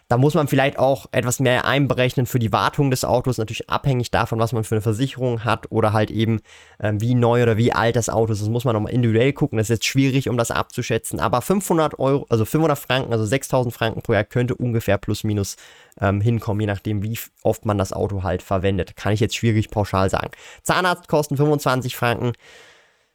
da 0.09 0.19
muss 0.19 0.35
man 0.35 0.49
vielleicht 0.49 0.78
auch 0.78 1.07
etwas 1.12 1.40
mehr 1.40 1.64
einberechnen 1.64 2.26
für 2.26 2.38
die 2.38 2.52
Wartung 2.52 2.90
des 2.90 3.04
Autos, 3.04 3.38
natürlich 3.38 3.71
abhängig 3.71 4.11
davon, 4.11 4.38
was 4.38 4.52
man 4.52 4.64
für 4.64 4.75
eine 4.75 4.83
Versicherung 4.83 5.45
hat 5.45 5.71
oder 5.71 5.93
halt 5.93 6.11
eben 6.11 6.40
äh, 6.78 6.93
wie 6.97 7.14
neu 7.14 7.43
oder 7.43 7.57
wie 7.57 7.73
alt 7.73 7.97
das 7.97 8.09
Auto 8.09 8.33
ist. 8.33 8.43
Das 8.43 8.49
muss 8.49 8.64
man 8.64 8.75
nochmal 8.75 8.93
individuell 8.93 9.33
gucken. 9.33 9.59
Das 9.59 9.66
ist 9.66 9.76
jetzt 9.76 9.87
schwierig, 9.87 10.28
um 10.28 10.37
das 10.37 10.50
abzuschätzen. 10.50 11.21
Aber 11.21 11.40
500 11.40 11.99
Euro, 11.99 12.26
also 12.28 12.45
500 12.45 12.78
Franken, 12.78 13.12
also 13.12 13.25
6000 13.25 13.75
Franken 13.75 14.02
pro 14.02 14.12
Jahr 14.12 14.25
könnte 14.25 14.54
ungefähr 14.54 14.99
plus 14.99 15.25
minus 15.25 15.57
ähm, 16.00 16.21
hinkommen, 16.21 16.61
je 16.61 16.66
nachdem, 16.66 17.02
wie 17.02 17.19
oft 17.43 17.64
man 17.64 17.78
das 17.78 17.93
Auto 17.93 18.23
halt 18.23 18.43
verwendet. 18.43 18.97
Kann 18.97 19.12
ich 19.12 19.21
jetzt 19.21 19.37
schwierig 19.37 19.71
pauschal 19.71 20.11
sagen. 20.11 20.31
Zahnarztkosten 20.62 21.37
25 21.37 21.97
Franken. 21.97 22.33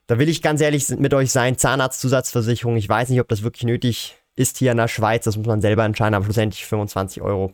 Da 0.08 0.18
will 0.18 0.28
ich 0.28 0.42
ganz 0.42 0.60
ehrlich 0.60 0.90
mit 0.90 1.14
euch 1.14 1.32
sein, 1.32 1.56
Zahnarztzusatzversicherung, 1.56 2.78
ich 2.78 2.90
weiß 2.90 3.10
nicht, 3.10 3.22
ob 3.22 3.28
das 3.28 3.44
wirklich 3.44 3.64
nötig 3.64 4.19
ist 4.40 4.58
hier 4.58 4.72
in 4.72 4.78
der 4.78 4.88
Schweiz, 4.88 5.26
das 5.26 5.36
muss 5.36 5.48
man 5.48 5.60
selber 5.60 5.84
entscheiden, 5.84 6.14
aber 6.14 6.24
schlussendlich 6.24 6.66
25 6.66 7.22
Euro 7.22 7.54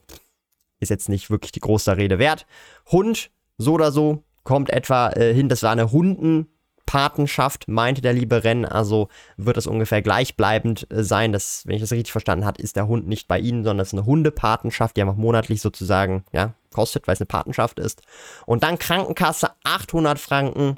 ist 0.79 0.89
jetzt 0.89 1.09
nicht 1.09 1.31
wirklich 1.31 1.51
die 1.51 1.59
große 1.59 1.97
Rede 1.97 2.19
wert. 2.19 2.45
Hund, 2.91 3.31
so 3.57 3.73
oder 3.73 3.91
so, 3.91 4.23
kommt 4.43 4.69
etwa 4.69 5.09
äh, 5.09 5.33
hin, 5.33 5.49
das 5.49 5.63
war 5.63 5.71
eine 5.71 5.91
Hundenpatenschaft, 5.91 7.67
meinte 7.67 8.01
der 8.01 8.13
liebe 8.13 8.43
Renn, 8.43 8.65
also 8.65 9.07
wird 9.35 9.57
das 9.57 9.65
ungefähr 9.65 10.03
gleichbleibend 10.03 10.85
äh, 10.91 11.03
sein, 11.03 11.31
dass, 11.31 11.65
wenn 11.65 11.73
ich 11.73 11.81
das 11.81 11.91
richtig 11.91 12.11
verstanden 12.11 12.45
habe, 12.45 12.61
ist 12.61 12.75
der 12.75 12.87
Hund 12.87 13.07
nicht 13.07 13.27
bei 13.27 13.39
Ihnen, 13.39 13.63
sondern 13.63 13.81
es 13.81 13.87
ist 13.87 13.93
eine 13.93 14.05
Hundepatenschaft, 14.05 14.95
die 14.95 15.01
einfach 15.01 15.15
monatlich 15.15 15.61
sozusagen, 15.61 16.23
ja, 16.33 16.53
kostet, 16.71 17.07
weil 17.07 17.13
es 17.13 17.21
eine 17.21 17.25
Patenschaft 17.25 17.79
ist. 17.79 18.03
Und 18.45 18.61
dann 18.61 18.77
Krankenkasse, 18.77 19.49
800 19.63 20.19
Franken, 20.19 20.75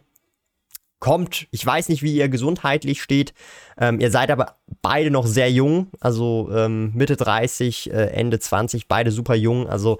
kommt. 0.99 1.47
Ich 1.51 1.65
weiß 1.65 1.89
nicht, 1.89 2.03
wie 2.03 2.15
ihr 2.15 2.29
gesundheitlich 2.29 3.01
steht. 3.01 3.33
Ähm, 3.79 3.99
ihr 3.99 4.11
seid 4.11 4.31
aber 4.31 4.55
beide 4.81 5.11
noch 5.11 5.25
sehr 5.25 5.51
jung, 5.51 5.87
also 5.99 6.49
ähm, 6.53 6.91
Mitte 6.93 7.15
30, 7.15 7.91
äh, 7.91 8.07
Ende 8.07 8.39
20, 8.39 8.87
beide 8.87 9.11
super 9.11 9.35
jung. 9.35 9.67
Also 9.67 9.99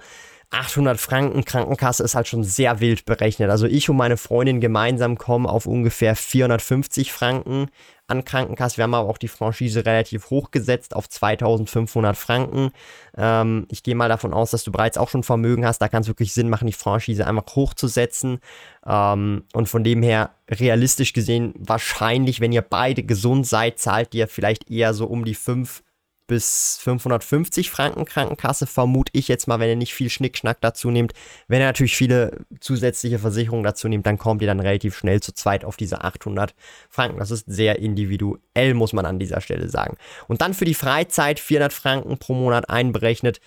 800 0.50 0.98
Franken 0.98 1.44
Krankenkasse 1.44 2.02
ist 2.02 2.14
halt 2.14 2.26
schon 2.26 2.42
sehr 2.42 2.80
wild 2.80 3.04
berechnet. 3.04 3.50
Also 3.50 3.66
ich 3.66 3.90
und 3.90 3.96
meine 3.96 4.16
Freundin 4.16 4.60
gemeinsam 4.60 5.18
kommen 5.18 5.46
auf 5.46 5.66
ungefähr 5.66 6.16
450 6.16 7.12
Franken 7.12 7.66
an 8.08 8.24
Krankenkasse. 8.24 8.78
Wir 8.78 8.84
haben 8.84 8.94
aber 8.94 9.08
auch 9.08 9.18
die 9.18 9.28
Franchise 9.28 9.84
relativ 9.84 10.30
hoch 10.30 10.50
gesetzt 10.50 10.96
auf 10.96 11.08
2500 11.08 12.16
Franken. 12.16 12.70
Ähm, 13.16 13.66
ich 13.70 13.82
gehe 13.82 13.94
mal 13.94 14.08
davon 14.08 14.32
aus, 14.32 14.50
dass 14.50 14.64
du 14.64 14.72
bereits 14.72 14.98
auch 14.98 15.10
schon 15.10 15.22
Vermögen 15.22 15.64
hast. 15.64 15.78
Da 15.78 15.88
kann 15.88 16.02
es 16.02 16.08
wirklich 16.08 16.32
Sinn 16.32 16.48
machen, 16.48 16.66
die 16.66 16.72
Franchise 16.72 17.26
einfach 17.26 17.54
hochzusetzen. 17.54 18.40
Ähm, 18.86 19.44
und 19.52 19.68
von 19.68 19.84
dem 19.84 20.02
her, 20.02 20.30
realistisch 20.50 21.12
gesehen, 21.12 21.54
wahrscheinlich, 21.58 22.40
wenn 22.40 22.52
ihr 22.52 22.62
beide 22.62 23.02
gesund 23.02 23.46
seid, 23.46 23.78
zahlt 23.78 24.14
ihr 24.14 24.26
vielleicht 24.26 24.70
eher 24.70 24.94
so 24.94 25.06
um 25.06 25.24
die 25.24 25.34
5 25.34 25.82
bis 26.28 26.78
550 26.82 27.70
Franken 27.70 28.04
Krankenkasse, 28.04 28.68
vermute 28.68 29.10
ich 29.14 29.26
jetzt 29.26 29.48
mal, 29.48 29.58
wenn 29.58 29.68
ihr 29.68 29.76
nicht 29.76 29.94
viel 29.94 30.10
Schnickschnack 30.10 30.60
dazu 30.60 30.92
nehmt. 30.92 31.12
Wenn 31.48 31.60
ihr 31.60 31.66
natürlich 31.66 31.96
viele 31.96 32.38
zusätzliche 32.60 33.18
Versicherungen 33.18 33.64
dazu 33.64 33.88
nehmt, 33.88 34.06
dann 34.06 34.18
kommt 34.18 34.42
ihr 34.42 34.46
dann 34.46 34.60
relativ 34.60 34.96
schnell 34.96 35.20
zu 35.20 35.32
zweit 35.32 35.64
auf 35.64 35.76
diese 35.76 36.04
800 36.04 36.54
Franken. 36.88 37.18
Das 37.18 37.32
ist 37.32 37.46
sehr 37.48 37.80
individuell, 37.80 38.74
muss 38.74 38.92
man 38.92 39.06
an 39.06 39.18
dieser 39.18 39.40
Stelle 39.40 39.68
sagen. 39.68 39.96
Und 40.28 40.40
dann 40.40 40.54
für 40.54 40.66
die 40.66 40.74
Freizeit 40.74 41.40
400 41.40 41.72
Franken 41.72 42.18
pro 42.18 42.34
Monat 42.34 42.70
einberechnet. 42.70 43.40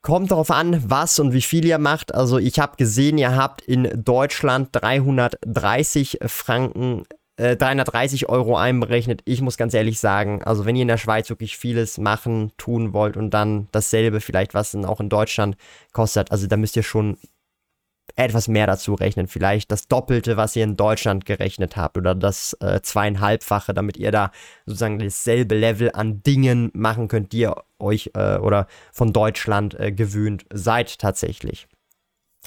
Kommt 0.00 0.32
darauf 0.32 0.50
an, 0.50 0.82
was 0.88 1.20
und 1.20 1.32
wie 1.32 1.42
viel 1.42 1.64
ihr 1.64 1.78
macht. 1.78 2.12
Also 2.14 2.38
ich 2.38 2.58
habe 2.58 2.76
gesehen, 2.76 3.18
ihr 3.18 3.36
habt 3.36 3.62
in 3.62 3.88
Deutschland 4.04 4.70
330 4.72 6.18
Franken, 6.26 7.04
äh, 7.36 7.56
330 7.56 8.28
Euro 8.28 8.56
einberechnet. 8.56 9.22
Ich 9.24 9.40
muss 9.40 9.56
ganz 9.56 9.74
ehrlich 9.74 9.98
sagen, 10.00 10.42
also 10.42 10.66
wenn 10.66 10.76
ihr 10.76 10.82
in 10.82 10.88
der 10.88 10.98
Schweiz 10.98 11.30
wirklich 11.30 11.56
vieles 11.56 11.98
machen, 11.98 12.52
tun 12.56 12.92
wollt 12.92 13.16
und 13.16 13.30
dann 13.30 13.68
dasselbe 13.72 14.20
vielleicht, 14.20 14.54
was 14.54 14.72
dann 14.72 14.84
auch 14.84 15.00
in 15.00 15.08
Deutschland 15.08 15.56
kostet, 15.92 16.30
also 16.30 16.46
da 16.46 16.56
müsst 16.56 16.76
ihr 16.76 16.82
schon 16.82 17.16
etwas 18.16 18.48
mehr 18.48 18.66
dazu 18.66 18.94
rechnen. 18.94 19.26
Vielleicht 19.26 19.70
das 19.70 19.88
Doppelte, 19.88 20.36
was 20.36 20.54
ihr 20.56 20.64
in 20.64 20.76
Deutschland 20.76 21.24
gerechnet 21.24 21.76
habt 21.76 21.96
oder 21.96 22.14
das 22.14 22.54
äh, 22.60 22.80
zweieinhalbfache, 22.82 23.72
damit 23.72 23.96
ihr 23.96 24.10
da 24.10 24.32
sozusagen 24.66 24.98
dasselbe 24.98 25.54
Level 25.54 25.90
an 25.92 26.22
Dingen 26.22 26.70
machen 26.74 27.08
könnt, 27.08 27.32
die 27.32 27.40
ihr 27.40 27.56
euch 27.78 28.10
äh, 28.14 28.36
oder 28.36 28.66
von 28.92 29.12
Deutschland 29.12 29.78
äh, 29.78 29.92
gewöhnt 29.92 30.44
seid 30.52 30.98
tatsächlich. 30.98 31.68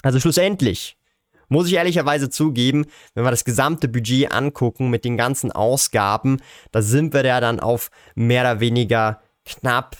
Also 0.02 0.20
schlussendlich 0.20 0.95
muss 1.48 1.68
ich 1.68 1.74
ehrlicherweise 1.74 2.30
zugeben, 2.30 2.86
wenn 3.14 3.24
wir 3.24 3.30
das 3.30 3.44
gesamte 3.44 3.88
Budget 3.88 4.32
angucken 4.32 4.90
mit 4.90 5.04
den 5.04 5.16
ganzen 5.16 5.52
Ausgaben, 5.52 6.38
da 6.72 6.82
sind 6.82 7.12
wir 7.14 7.24
ja 7.24 7.40
dann 7.40 7.60
auf 7.60 7.90
mehr 8.14 8.42
oder 8.42 8.60
weniger 8.60 9.20
knapp 9.44 9.96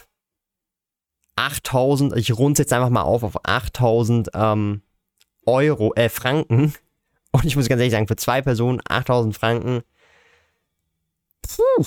8000, 1.37 2.17
ich 2.17 2.37
runde 2.37 2.63
jetzt 2.63 2.73
einfach 2.73 2.91
mal 2.91 3.03
auf 3.03 3.23
auf 3.23 3.45
8000 3.45 4.31
ähm, 4.35 4.83
Euro, 5.45 5.95
äh, 5.95 6.09
Franken. 6.09 6.75
Und 7.31 7.45
ich 7.45 7.57
muss 7.57 7.69
ganz 7.69 7.81
ehrlich 7.81 7.93
sagen, 7.93 8.09
für 8.09 8.17
zwei 8.17 8.43
Personen 8.43 8.81
8000 8.89 9.37
Franken. 9.37 9.83
Puh. 11.43 11.85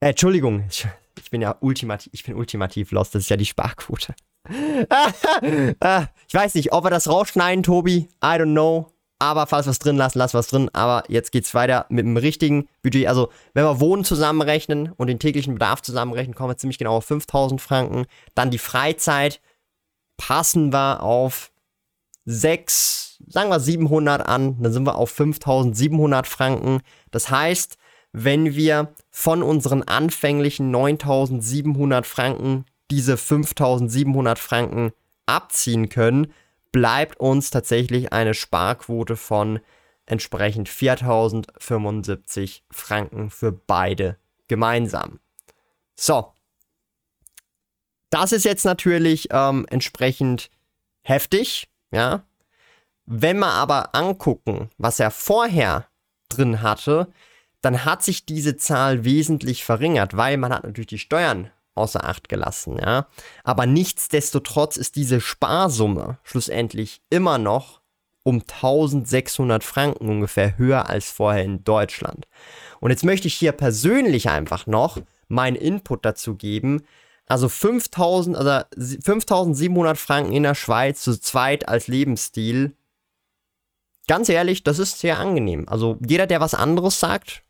Äh, 0.00 0.10
Entschuldigung, 0.10 0.64
ich, 0.68 0.86
ich, 1.22 1.30
bin 1.30 1.40
ja 1.40 1.56
ultimativ, 1.60 2.12
ich 2.12 2.24
bin 2.24 2.34
ultimativ 2.34 2.90
lost, 2.90 3.14
das 3.14 3.22
ist 3.22 3.30
ja 3.30 3.36
die 3.36 3.46
Sparquote. 3.46 4.14
Ah, 5.80 6.06
ich 6.28 6.34
weiß 6.34 6.54
nicht, 6.54 6.72
ob 6.72 6.84
wir 6.84 6.90
das 6.90 7.08
rausschneiden, 7.08 7.62
Tobi. 7.62 8.08
I 8.22 8.36
don't 8.36 8.52
know. 8.52 8.92
Aber 9.18 9.46
falls 9.46 9.66
was 9.66 9.78
drin 9.78 9.96
lassen, 9.96 10.18
lass 10.18 10.32
was 10.32 10.48
drin. 10.48 10.70
Aber 10.72 11.04
jetzt 11.08 11.30
geht's 11.30 11.52
weiter 11.52 11.84
mit 11.90 12.06
dem 12.06 12.16
richtigen 12.16 12.68
Budget. 12.82 13.06
Also, 13.06 13.28
wenn 13.52 13.64
wir 13.64 13.78
Wohnen 13.78 14.02
zusammenrechnen 14.02 14.92
und 14.92 15.08
den 15.08 15.18
täglichen 15.18 15.54
Bedarf 15.54 15.82
zusammenrechnen, 15.82 16.34
kommen 16.34 16.50
wir 16.50 16.56
ziemlich 16.56 16.78
genau 16.78 16.96
auf 16.96 17.04
5000 17.04 17.60
Franken. 17.60 18.06
Dann 18.34 18.50
die 18.50 18.58
Freizeit 18.58 19.40
passen 20.16 20.72
wir 20.72 21.02
auf 21.02 21.52
6, 22.24 23.22
sagen 23.26 23.50
wir 23.50 23.60
700 23.60 24.26
an, 24.26 24.62
dann 24.62 24.72
sind 24.72 24.86
wir 24.86 24.96
auf 24.96 25.10
5700 25.10 26.26
Franken. 26.26 26.80
Das 27.10 27.30
heißt, 27.30 27.76
wenn 28.12 28.54
wir 28.54 28.94
von 29.10 29.42
unseren 29.42 29.82
anfänglichen 29.82 30.70
9700 30.70 32.06
Franken 32.06 32.64
diese 32.90 33.16
5700 33.16 34.38
Franken 34.38 34.92
abziehen 35.26 35.88
können, 35.88 36.32
bleibt 36.72 37.18
uns 37.20 37.50
tatsächlich 37.50 38.12
eine 38.12 38.34
Sparquote 38.34 39.16
von 39.16 39.60
entsprechend 40.06 40.68
4075 40.68 42.64
Franken 42.70 43.30
für 43.30 43.52
beide 43.52 44.16
gemeinsam. 44.48 45.20
So. 45.94 46.32
Das 48.10 48.32
ist 48.32 48.44
jetzt 48.44 48.64
natürlich 48.64 49.28
ähm, 49.30 49.66
entsprechend 49.70 50.50
heftig. 51.02 51.68
Ja. 51.92 52.24
Wenn 53.06 53.38
wir 53.38 53.52
aber 53.52 53.94
angucken, 53.94 54.70
was 54.78 54.98
er 54.98 55.12
vorher 55.12 55.86
drin 56.28 56.62
hatte, 56.62 57.12
dann 57.60 57.84
hat 57.84 58.02
sich 58.02 58.26
diese 58.26 58.56
Zahl 58.56 59.04
wesentlich 59.04 59.64
verringert, 59.64 60.16
weil 60.16 60.36
man 60.38 60.52
hat 60.52 60.64
natürlich 60.64 60.88
die 60.88 60.98
Steuern 60.98 61.50
außer 61.80 62.04
Acht 62.04 62.28
gelassen, 62.28 62.78
ja. 62.78 63.06
Aber 63.44 63.66
nichtsdestotrotz 63.66 64.76
ist 64.76 64.96
diese 64.96 65.20
Sparsumme 65.20 66.18
schlussendlich 66.22 67.02
immer 67.10 67.38
noch 67.38 67.80
um 68.22 68.40
1600 68.40 69.64
Franken 69.64 70.08
ungefähr 70.08 70.58
höher 70.58 70.88
als 70.88 71.10
vorher 71.10 71.44
in 71.44 71.64
Deutschland. 71.64 72.28
Und 72.80 72.90
jetzt 72.90 73.04
möchte 73.04 73.28
ich 73.28 73.34
hier 73.34 73.52
persönlich 73.52 74.28
einfach 74.28 74.66
noch 74.66 74.98
meinen 75.28 75.56
Input 75.56 76.04
dazu 76.04 76.34
geben, 76.36 76.82
also 77.26 77.48
5000, 77.48 78.36
also 78.36 78.64
5700 78.76 79.96
Franken 79.96 80.32
in 80.32 80.42
der 80.42 80.56
Schweiz 80.56 81.02
zu 81.02 81.18
zweit 81.18 81.68
als 81.68 81.86
Lebensstil. 81.86 82.74
Ganz 84.08 84.28
ehrlich, 84.28 84.64
das 84.64 84.80
ist 84.80 84.98
sehr 84.98 85.18
angenehm. 85.20 85.68
Also 85.68 85.96
jeder, 86.04 86.26
der 86.26 86.40
was 86.40 86.54
anderes 86.54 86.98
sagt, 86.98 87.44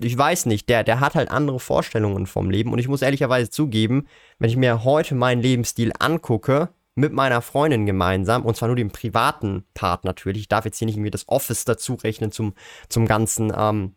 ich 0.00 0.16
weiß 0.16 0.46
nicht, 0.46 0.68
der, 0.68 0.84
der 0.84 1.00
hat 1.00 1.14
halt 1.14 1.30
andere 1.30 1.60
Vorstellungen 1.60 2.26
vom 2.26 2.50
Leben. 2.50 2.72
Und 2.72 2.78
ich 2.78 2.88
muss 2.88 3.02
ehrlicherweise 3.02 3.50
zugeben, 3.50 4.06
wenn 4.38 4.50
ich 4.50 4.56
mir 4.56 4.84
heute 4.84 5.14
meinen 5.14 5.42
Lebensstil 5.42 5.92
angucke, 5.98 6.70
mit 6.94 7.12
meiner 7.12 7.40
Freundin 7.40 7.86
gemeinsam, 7.86 8.44
und 8.44 8.54
zwar 8.56 8.68
nur 8.68 8.76
den 8.76 8.90
privaten 8.90 9.64
Part 9.72 10.04
natürlich, 10.04 10.42
ich 10.42 10.48
darf 10.48 10.66
jetzt 10.66 10.78
hier 10.78 10.86
nicht 10.86 10.96
irgendwie 10.96 11.10
das 11.10 11.26
Office 11.26 11.64
dazu 11.64 11.94
rechnen 11.94 12.32
zum, 12.32 12.52
zum 12.90 13.06
ganzen 13.06 13.50
ähm, 13.56 13.94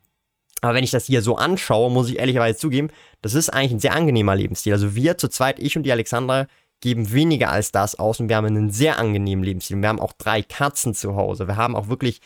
aber 0.62 0.74
wenn 0.74 0.84
ich 0.84 0.92
das 0.92 1.06
hier 1.06 1.22
so 1.22 1.36
anschaue, 1.36 1.92
muss 1.92 2.10
ich 2.10 2.18
ehrlicherweise 2.18 2.58
zugeben, 2.58 2.90
das 3.22 3.36
ist 3.36 3.50
eigentlich 3.50 3.74
ein 3.74 3.80
sehr 3.80 3.94
angenehmer 3.94 4.36
Lebensstil. 4.36 4.74
Also 4.74 4.96
wir 4.96 5.18
zu 5.18 5.28
zweit, 5.28 5.60
ich 5.60 5.78
und 5.78 5.84
die 5.84 5.92
Alexandra, 5.92 6.48
geben 6.82 7.12
weniger 7.12 7.52
als 7.52 7.72
das 7.72 7.98
aus 8.00 8.20
und 8.20 8.30
wir 8.30 8.36
haben 8.36 8.46
einen 8.46 8.70
sehr 8.70 9.00
angenehmen 9.00 9.44
Lebensstil. 9.44 9.78
Wir 9.78 9.90
haben 9.90 10.00
auch 10.00 10.14
drei 10.14 10.42
Katzen 10.42 10.94
zu 10.94 11.16
Hause. 11.16 11.48
Wir 11.48 11.56
haben 11.56 11.76
auch 11.76 11.88
wirklich, 11.88 12.20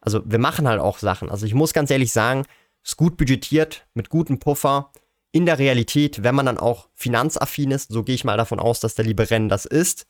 also 0.00 0.22
wir 0.24 0.38
machen 0.38 0.68
halt 0.68 0.80
auch 0.80 0.98
Sachen. 0.98 1.30
Also 1.30 1.46
ich 1.46 1.54
muss 1.54 1.72
ganz 1.72 1.90
ehrlich 1.90 2.12
sagen, 2.12 2.44
ist 2.88 2.96
gut 2.96 3.18
budgetiert, 3.18 3.86
mit 3.92 4.08
gutem 4.08 4.38
Puffer. 4.38 4.90
In 5.30 5.44
der 5.44 5.58
Realität, 5.58 6.22
wenn 6.22 6.34
man 6.34 6.46
dann 6.46 6.56
auch 6.56 6.88
finanzaffin 6.94 7.70
ist, 7.70 7.92
so 7.92 8.02
gehe 8.02 8.14
ich 8.14 8.24
mal 8.24 8.38
davon 8.38 8.58
aus, 8.58 8.80
dass 8.80 8.94
der 8.94 9.04
liebe 9.04 9.28
Rennen 9.30 9.50
das 9.50 9.66
ist, 9.66 10.06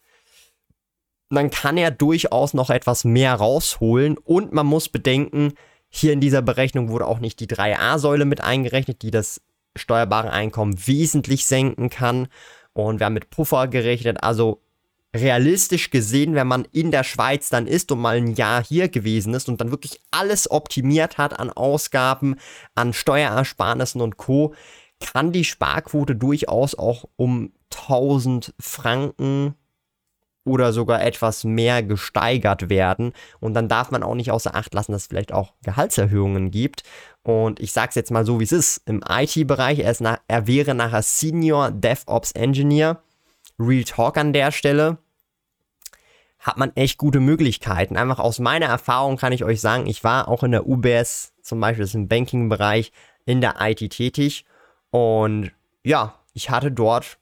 dann 1.29 1.51
kann 1.51 1.77
er 1.77 1.91
durchaus 1.91 2.55
noch 2.55 2.71
etwas 2.71 3.05
mehr 3.05 3.35
rausholen 3.35 4.17
und 4.17 4.53
man 4.53 4.67
muss 4.67 4.89
bedenken, 4.89 5.55
hier 5.89 6.13
in 6.13 6.21
dieser 6.21 6.41
Berechnung 6.41 6.89
wurde 6.89 7.07
auch 7.07 7.19
nicht 7.19 7.41
die 7.41 7.49
3a-Säule 7.49 8.25
mit 8.25 8.43
eingerechnet, 8.43 9.03
die 9.03 9.11
das 9.11 9.41
steuerbare 9.75 10.31
Einkommen 10.31 10.87
wesentlich 10.87 11.47
senken 11.47 11.91
kann. 11.91 12.29
Und 12.75 13.01
wir 13.01 13.07
haben 13.07 13.15
mit 13.15 13.31
Puffer 13.31 13.67
gerechnet. 13.67 14.23
Also 14.23 14.63
realistisch 15.17 15.91
gesehen, 15.91 16.35
wenn 16.35 16.47
man 16.47 16.67
in 16.73 16.91
der 16.91 17.05
Schweiz 17.05 17.49
dann 17.49 17.67
ist 17.67 17.91
und 17.93 18.01
mal 18.01 18.17
ein 18.17 18.35
Jahr 18.35 18.63
hier 18.63 18.89
gewesen 18.89 19.35
ist 19.35 19.49
und 19.49 19.61
dann 19.61 19.71
wirklich 19.71 20.01
alles 20.11 20.51
optimiert 20.51 21.19
hat 21.19 21.39
an 21.39 21.51
Ausgaben, 21.51 22.37
an 22.75 22.93
Steuerersparnissen 22.93 24.01
und 24.01 24.17
Co., 24.17 24.55
kann 25.01 25.31
die 25.31 25.45
Sparquote 25.45 26.17
durchaus 26.17 26.75
auch 26.75 27.05
um 27.17 27.53
1000 27.73 28.53
Franken 28.59 29.55
oder 30.45 30.73
sogar 30.73 31.03
etwas 31.03 31.45
mehr 31.45 31.83
gesteigert 31.83 32.69
werden. 32.69 33.13
Und 33.39 33.55
dann 33.55 33.69
darf 33.69 33.91
man 33.91 34.03
auch 34.03 34.15
nicht 34.15 34.31
außer 34.31 34.55
Acht 34.55 34.75
lassen, 34.75 34.93
dass 34.93 35.03
es 35.03 35.09
vielleicht 35.09 35.33
auch 35.33 35.53
Gehaltserhöhungen 35.63 36.51
gibt. 36.51 36.83
Und 37.23 37.61
ich 37.61 37.73
sage 37.73 37.91
es 37.91 37.95
jetzt 37.95 38.11
mal 38.11 38.25
so, 38.25 38.41
wie 38.41 38.45
es 38.45 38.53
ist. 38.53 38.83
Im 38.87 39.03
IT-Bereich, 39.09 39.81
er, 39.81 40.21
er 40.27 40.47
wäre 40.47 40.75
nachher 40.75 41.03
Senior 41.03 41.71
DevOps 41.71 42.33
Engineer. 42.33 43.03
Real 43.59 43.85
Talk 43.85 44.17
an 44.17 44.33
der 44.33 44.53
Stelle. 44.53 44.99
Hat 46.39 46.57
man 46.57 46.75
echt 46.77 46.99
gute 46.99 47.21
Möglichkeiten. 47.21 47.97
Einfach 47.97 48.21
aus 48.21 48.39
meiner 48.39 48.67
Erfahrung 48.67 49.17
kann 49.17 49.33
ich 49.33 49.45
euch 49.45 49.61
sagen, 49.61 49.87
ich 49.87 50.05
war 50.05 50.29
auch 50.29 50.45
in 50.45 50.53
der 50.53 50.69
UBS, 50.69 51.33
zum 51.43 51.61
Beispiel 51.61 51.85
ist 51.85 51.95
im 51.95 52.09
Banking-Bereich, 52.09 52.93
in 53.25 53.41
der 53.41 53.57
IT 53.61 53.91
tätig. 53.91 54.45
Und 54.91 55.51
ja, 55.85 56.15
ich 56.35 56.51
hatte 56.51 56.71
dort 56.71 57.19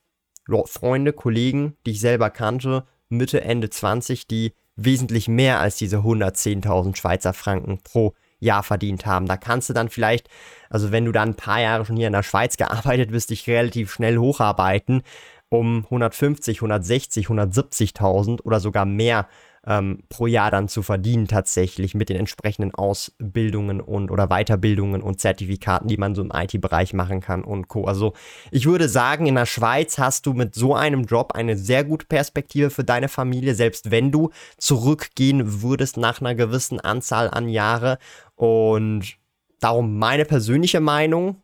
Freunde, 0.66 1.12
Kollegen, 1.12 1.76
die 1.86 1.92
ich 1.92 2.00
selber 2.00 2.30
kannte, 2.30 2.84
Mitte, 3.08 3.40
Ende 3.40 3.70
20, 3.70 4.26
die 4.26 4.52
wesentlich 4.76 5.28
mehr 5.28 5.60
als 5.60 5.76
diese 5.76 5.98
110.000 5.98 6.96
Schweizer 6.96 7.32
Franken 7.32 7.78
pro 7.82 8.14
Jahr 8.38 8.62
verdient 8.62 9.06
haben. 9.06 9.26
Da 9.26 9.38
kannst 9.38 9.70
du 9.70 9.72
dann 9.72 9.88
vielleicht, 9.88 10.28
also 10.68 10.92
wenn 10.92 11.06
du 11.06 11.12
dann 11.12 11.30
ein 11.30 11.36
paar 11.36 11.60
Jahre 11.60 11.86
schon 11.86 11.96
hier 11.96 12.06
in 12.06 12.12
der 12.12 12.22
Schweiz 12.22 12.58
gearbeitet 12.58 13.10
bist, 13.10 13.30
dich 13.30 13.46
relativ 13.46 13.92
schnell 13.92 14.18
hocharbeiten, 14.18 15.02
um 15.48 15.84
150, 15.84 16.58
160, 16.58 17.26
170.000 17.26 18.42
oder 18.42 18.60
sogar 18.60 18.84
mehr 18.84 19.28
ähm, 19.66 20.04
pro 20.08 20.26
Jahr 20.26 20.50
dann 20.50 20.68
zu 20.68 20.82
verdienen 20.82 21.26
tatsächlich 21.26 21.94
mit 21.94 22.08
den 22.08 22.16
entsprechenden 22.16 22.74
Ausbildungen 22.74 23.80
und 23.80 24.10
oder 24.10 24.28
Weiterbildungen 24.28 25.02
und 25.02 25.20
Zertifikaten, 25.20 25.88
die 25.88 25.96
man 25.96 26.14
so 26.14 26.22
im 26.22 26.30
IT-Bereich 26.32 26.94
machen 26.94 27.20
kann 27.20 27.42
und 27.42 27.68
Co. 27.68 27.84
Also 27.84 28.12
ich 28.50 28.66
würde 28.66 28.88
sagen, 28.88 29.26
in 29.26 29.34
der 29.34 29.46
Schweiz 29.46 29.98
hast 29.98 30.26
du 30.26 30.34
mit 30.34 30.54
so 30.54 30.74
einem 30.74 31.04
Job 31.04 31.32
eine 31.32 31.56
sehr 31.56 31.84
gute 31.84 32.06
Perspektive 32.06 32.70
für 32.70 32.84
deine 32.84 33.08
Familie, 33.08 33.54
selbst 33.54 33.90
wenn 33.90 34.12
du 34.12 34.30
zurückgehen 34.56 35.62
würdest 35.62 35.96
nach 35.96 36.20
einer 36.20 36.34
gewissen 36.34 36.80
Anzahl 36.80 37.28
an 37.28 37.48
Jahre 37.48 37.98
und 38.36 39.16
darum 39.60 39.98
meine 39.98 40.24
persönliche 40.24 40.80
Meinung, 40.80 41.42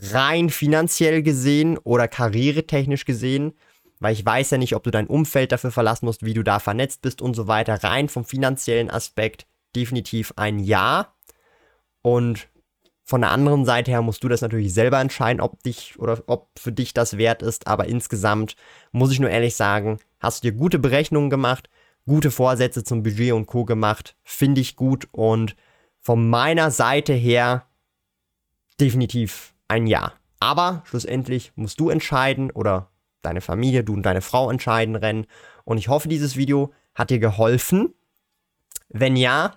rein 0.00 0.50
finanziell 0.50 1.22
gesehen 1.22 1.78
oder 1.78 2.08
karrieretechnisch 2.08 3.04
gesehen, 3.04 3.54
weil 4.00 4.12
ich 4.12 4.24
weiß 4.26 4.50
ja 4.50 4.58
nicht, 4.58 4.74
ob 4.76 4.82
du 4.82 4.90
dein 4.90 5.06
Umfeld 5.06 5.52
dafür 5.52 5.70
verlassen 5.70 6.06
musst, 6.06 6.24
wie 6.24 6.34
du 6.34 6.42
da 6.42 6.58
vernetzt 6.58 7.02
bist 7.02 7.22
und 7.22 7.34
so 7.34 7.46
weiter. 7.48 7.82
Rein 7.82 8.08
vom 8.08 8.24
finanziellen 8.24 8.90
Aspekt 8.90 9.46
definitiv 9.74 10.32
ein 10.36 10.58
Ja. 10.58 11.14
Und 12.02 12.48
Von 13.08 13.20
der 13.20 13.30
anderen 13.30 13.64
Seite 13.64 13.92
her 13.92 14.02
musst 14.02 14.24
du 14.24 14.28
das 14.28 14.40
natürlich 14.40 14.74
selber 14.74 15.00
entscheiden, 15.00 15.40
ob 15.40 15.62
dich 15.62 15.96
oder 15.96 16.24
ob 16.26 16.48
für 16.58 16.72
dich 16.72 16.92
das 16.92 17.16
wert 17.16 17.40
ist. 17.40 17.68
Aber 17.68 17.86
insgesamt 17.86 18.56
muss 18.90 19.12
ich 19.12 19.20
nur 19.20 19.30
ehrlich 19.30 19.54
sagen, 19.54 20.00
hast 20.18 20.42
du 20.42 20.50
dir 20.50 20.56
gute 20.56 20.80
Berechnungen 20.80 21.30
gemacht, 21.30 21.70
gute 22.04 22.32
Vorsätze 22.32 22.82
zum 22.82 23.04
Budget 23.04 23.32
und 23.32 23.46
Co. 23.46 23.64
gemacht, 23.64 24.16
finde 24.24 24.60
ich 24.60 24.74
gut 24.74 25.06
und 25.12 25.54
von 26.00 26.28
meiner 26.28 26.72
Seite 26.72 27.12
her 27.12 27.66
definitiv 28.80 29.54
ein 29.68 29.86
Ja. 29.86 30.12
Aber 30.38 30.82
schlussendlich 30.84 31.52
musst 31.56 31.80
du 31.80 31.88
entscheiden 31.88 32.50
oder 32.50 32.90
deine 33.22 33.40
Familie, 33.40 33.84
du 33.84 33.94
und 33.94 34.02
deine 34.02 34.20
Frau 34.20 34.50
entscheiden, 34.50 34.94
Rennen. 34.94 35.26
Und 35.64 35.78
ich 35.78 35.88
hoffe, 35.88 36.08
dieses 36.08 36.36
Video 36.36 36.72
hat 36.94 37.10
dir 37.10 37.18
geholfen. 37.18 37.94
Wenn 38.88 39.16
ja, 39.16 39.54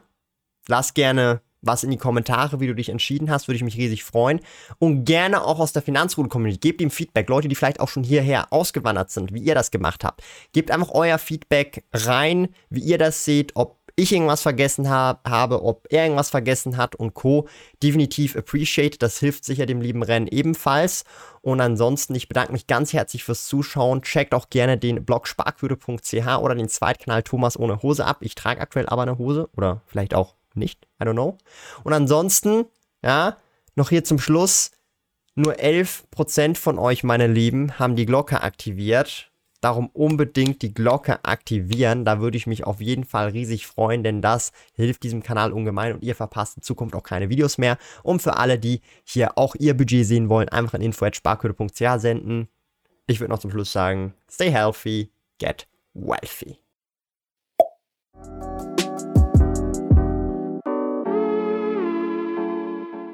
lass 0.67 0.93
gerne 0.93 1.41
was 1.61 1.83
in 1.83 1.91
die 1.91 1.97
Kommentare, 1.97 2.59
wie 2.59 2.67
du 2.67 2.75
dich 2.75 2.89
entschieden 2.89 3.29
hast, 3.29 3.47
würde 3.47 3.57
ich 3.57 3.63
mich 3.63 3.77
riesig 3.77 4.03
freuen. 4.03 4.39
Und 4.79 5.05
gerne 5.05 5.43
auch 5.43 5.59
aus 5.59 5.73
der 5.73 5.81
Finanzroute-Community. 5.81 6.59
Gebt 6.59 6.81
ihm 6.81 6.91
Feedback. 6.91 7.29
Leute, 7.29 7.47
die 7.47 7.55
vielleicht 7.55 7.79
auch 7.79 7.89
schon 7.89 8.03
hierher 8.03 8.51
ausgewandert 8.53 9.11
sind, 9.11 9.33
wie 9.33 9.41
ihr 9.41 9.55
das 9.55 9.71
gemacht 9.71 10.03
habt. 10.03 10.23
Gebt 10.53 10.71
einfach 10.71 10.89
euer 10.91 11.17
Feedback 11.17 11.83
rein, 11.93 12.49
wie 12.69 12.81
ihr 12.81 12.97
das 12.97 13.25
seht, 13.25 13.55
ob 13.55 13.78
ich 13.99 14.11
irgendwas 14.11 14.41
vergessen 14.41 14.89
hab, 14.89 15.27
habe, 15.29 15.63
ob 15.63 15.87
er 15.89 16.03
irgendwas 16.03 16.29
vergessen 16.29 16.77
hat 16.77 16.95
und 16.95 17.13
Co. 17.13 17.47
Definitiv 17.83 18.35
appreciate. 18.35 18.97
Das 18.97 19.19
hilft 19.19 19.45
sicher 19.45 19.65
dem 19.65 19.81
lieben 19.81 20.03
Rennen 20.03 20.27
ebenfalls. 20.27 21.03
Und 21.41 21.61
ansonsten, 21.61 22.15
ich 22.15 22.27
bedanke 22.27 22.51
mich 22.51 22.67
ganz 22.67 22.93
herzlich 22.93 23.23
fürs 23.23 23.47
Zuschauen. 23.47 24.01
Checkt 24.01 24.33
auch 24.33 24.49
gerne 24.49 24.77
den 24.77 25.05
Blog 25.05 25.27
sparkwürde.ch 25.27 26.37
oder 26.39 26.55
den 26.55 26.69
Zweitkanal 26.69 27.23
Thomas 27.23 27.57
ohne 27.57 27.81
Hose 27.81 28.05
ab. 28.05 28.17
Ich 28.21 28.35
trage 28.35 28.61
aktuell 28.61 28.87
aber 28.87 29.03
eine 29.03 29.17
Hose 29.17 29.49
oder 29.55 29.81
vielleicht 29.85 30.13
auch 30.13 30.35
nicht. 30.53 30.87
I 31.01 31.05
don't 31.05 31.13
know. 31.13 31.37
Und 31.83 31.93
ansonsten, 31.93 32.65
ja, 33.03 33.37
noch 33.75 33.89
hier 33.89 34.03
zum 34.03 34.19
Schluss. 34.19 34.71
Nur 35.35 35.53
11% 35.53 36.57
von 36.57 36.77
euch, 36.79 37.03
meine 37.03 37.27
Lieben, 37.27 37.79
haben 37.79 37.95
die 37.95 38.05
Glocke 38.05 38.41
aktiviert. 38.41 39.31
Darum 39.61 39.87
unbedingt 39.87 40.61
die 40.61 40.73
Glocke 40.73 41.23
aktivieren. 41.25 42.05
Da 42.05 42.19
würde 42.21 42.37
ich 42.37 42.47
mich 42.47 42.65
auf 42.65 42.79
jeden 42.79 43.03
Fall 43.03 43.29
riesig 43.29 43.67
freuen, 43.67 44.03
denn 44.03 44.21
das 44.21 44.51
hilft 44.73 45.03
diesem 45.03 45.21
Kanal 45.21 45.51
ungemein 45.51 45.93
und 45.93 46.03
ihr 46.03 46.15
verpasst 46.15 46.57
in 46.57 46.63
Zukunft 46.63 46.95
auch 46.95 47.03
keine 47.03 47.29
Videos 47.29 47.57
mehr. 47.57 47.77
Und 48.03 48.21
für 48.21 48.37
alle, 48.37 48.57
die 48.57 48.81
hier 49.03 49.37
auch 49.37 49.55
ihr 49.55 49.75
Budget 49.75 50.05
sehen 50.05 50.29
wollen, 50.29 50.49
einfach 50.49 50.75
an 50.75 50.81
info.sparquote.ch 50.81 51.99
senden. 51.99 52.47
Ich 53.07 53.19
würde 53.19 53.31
noch 53.31 53.39
zum 53.39 53.51
Schluss 53.51 53.71
sagen, 53.71 54.13
stay 54.29 54.51
healthy, 54.51 55.11
get 55.39 55.67
wealthy. 55.93 56.59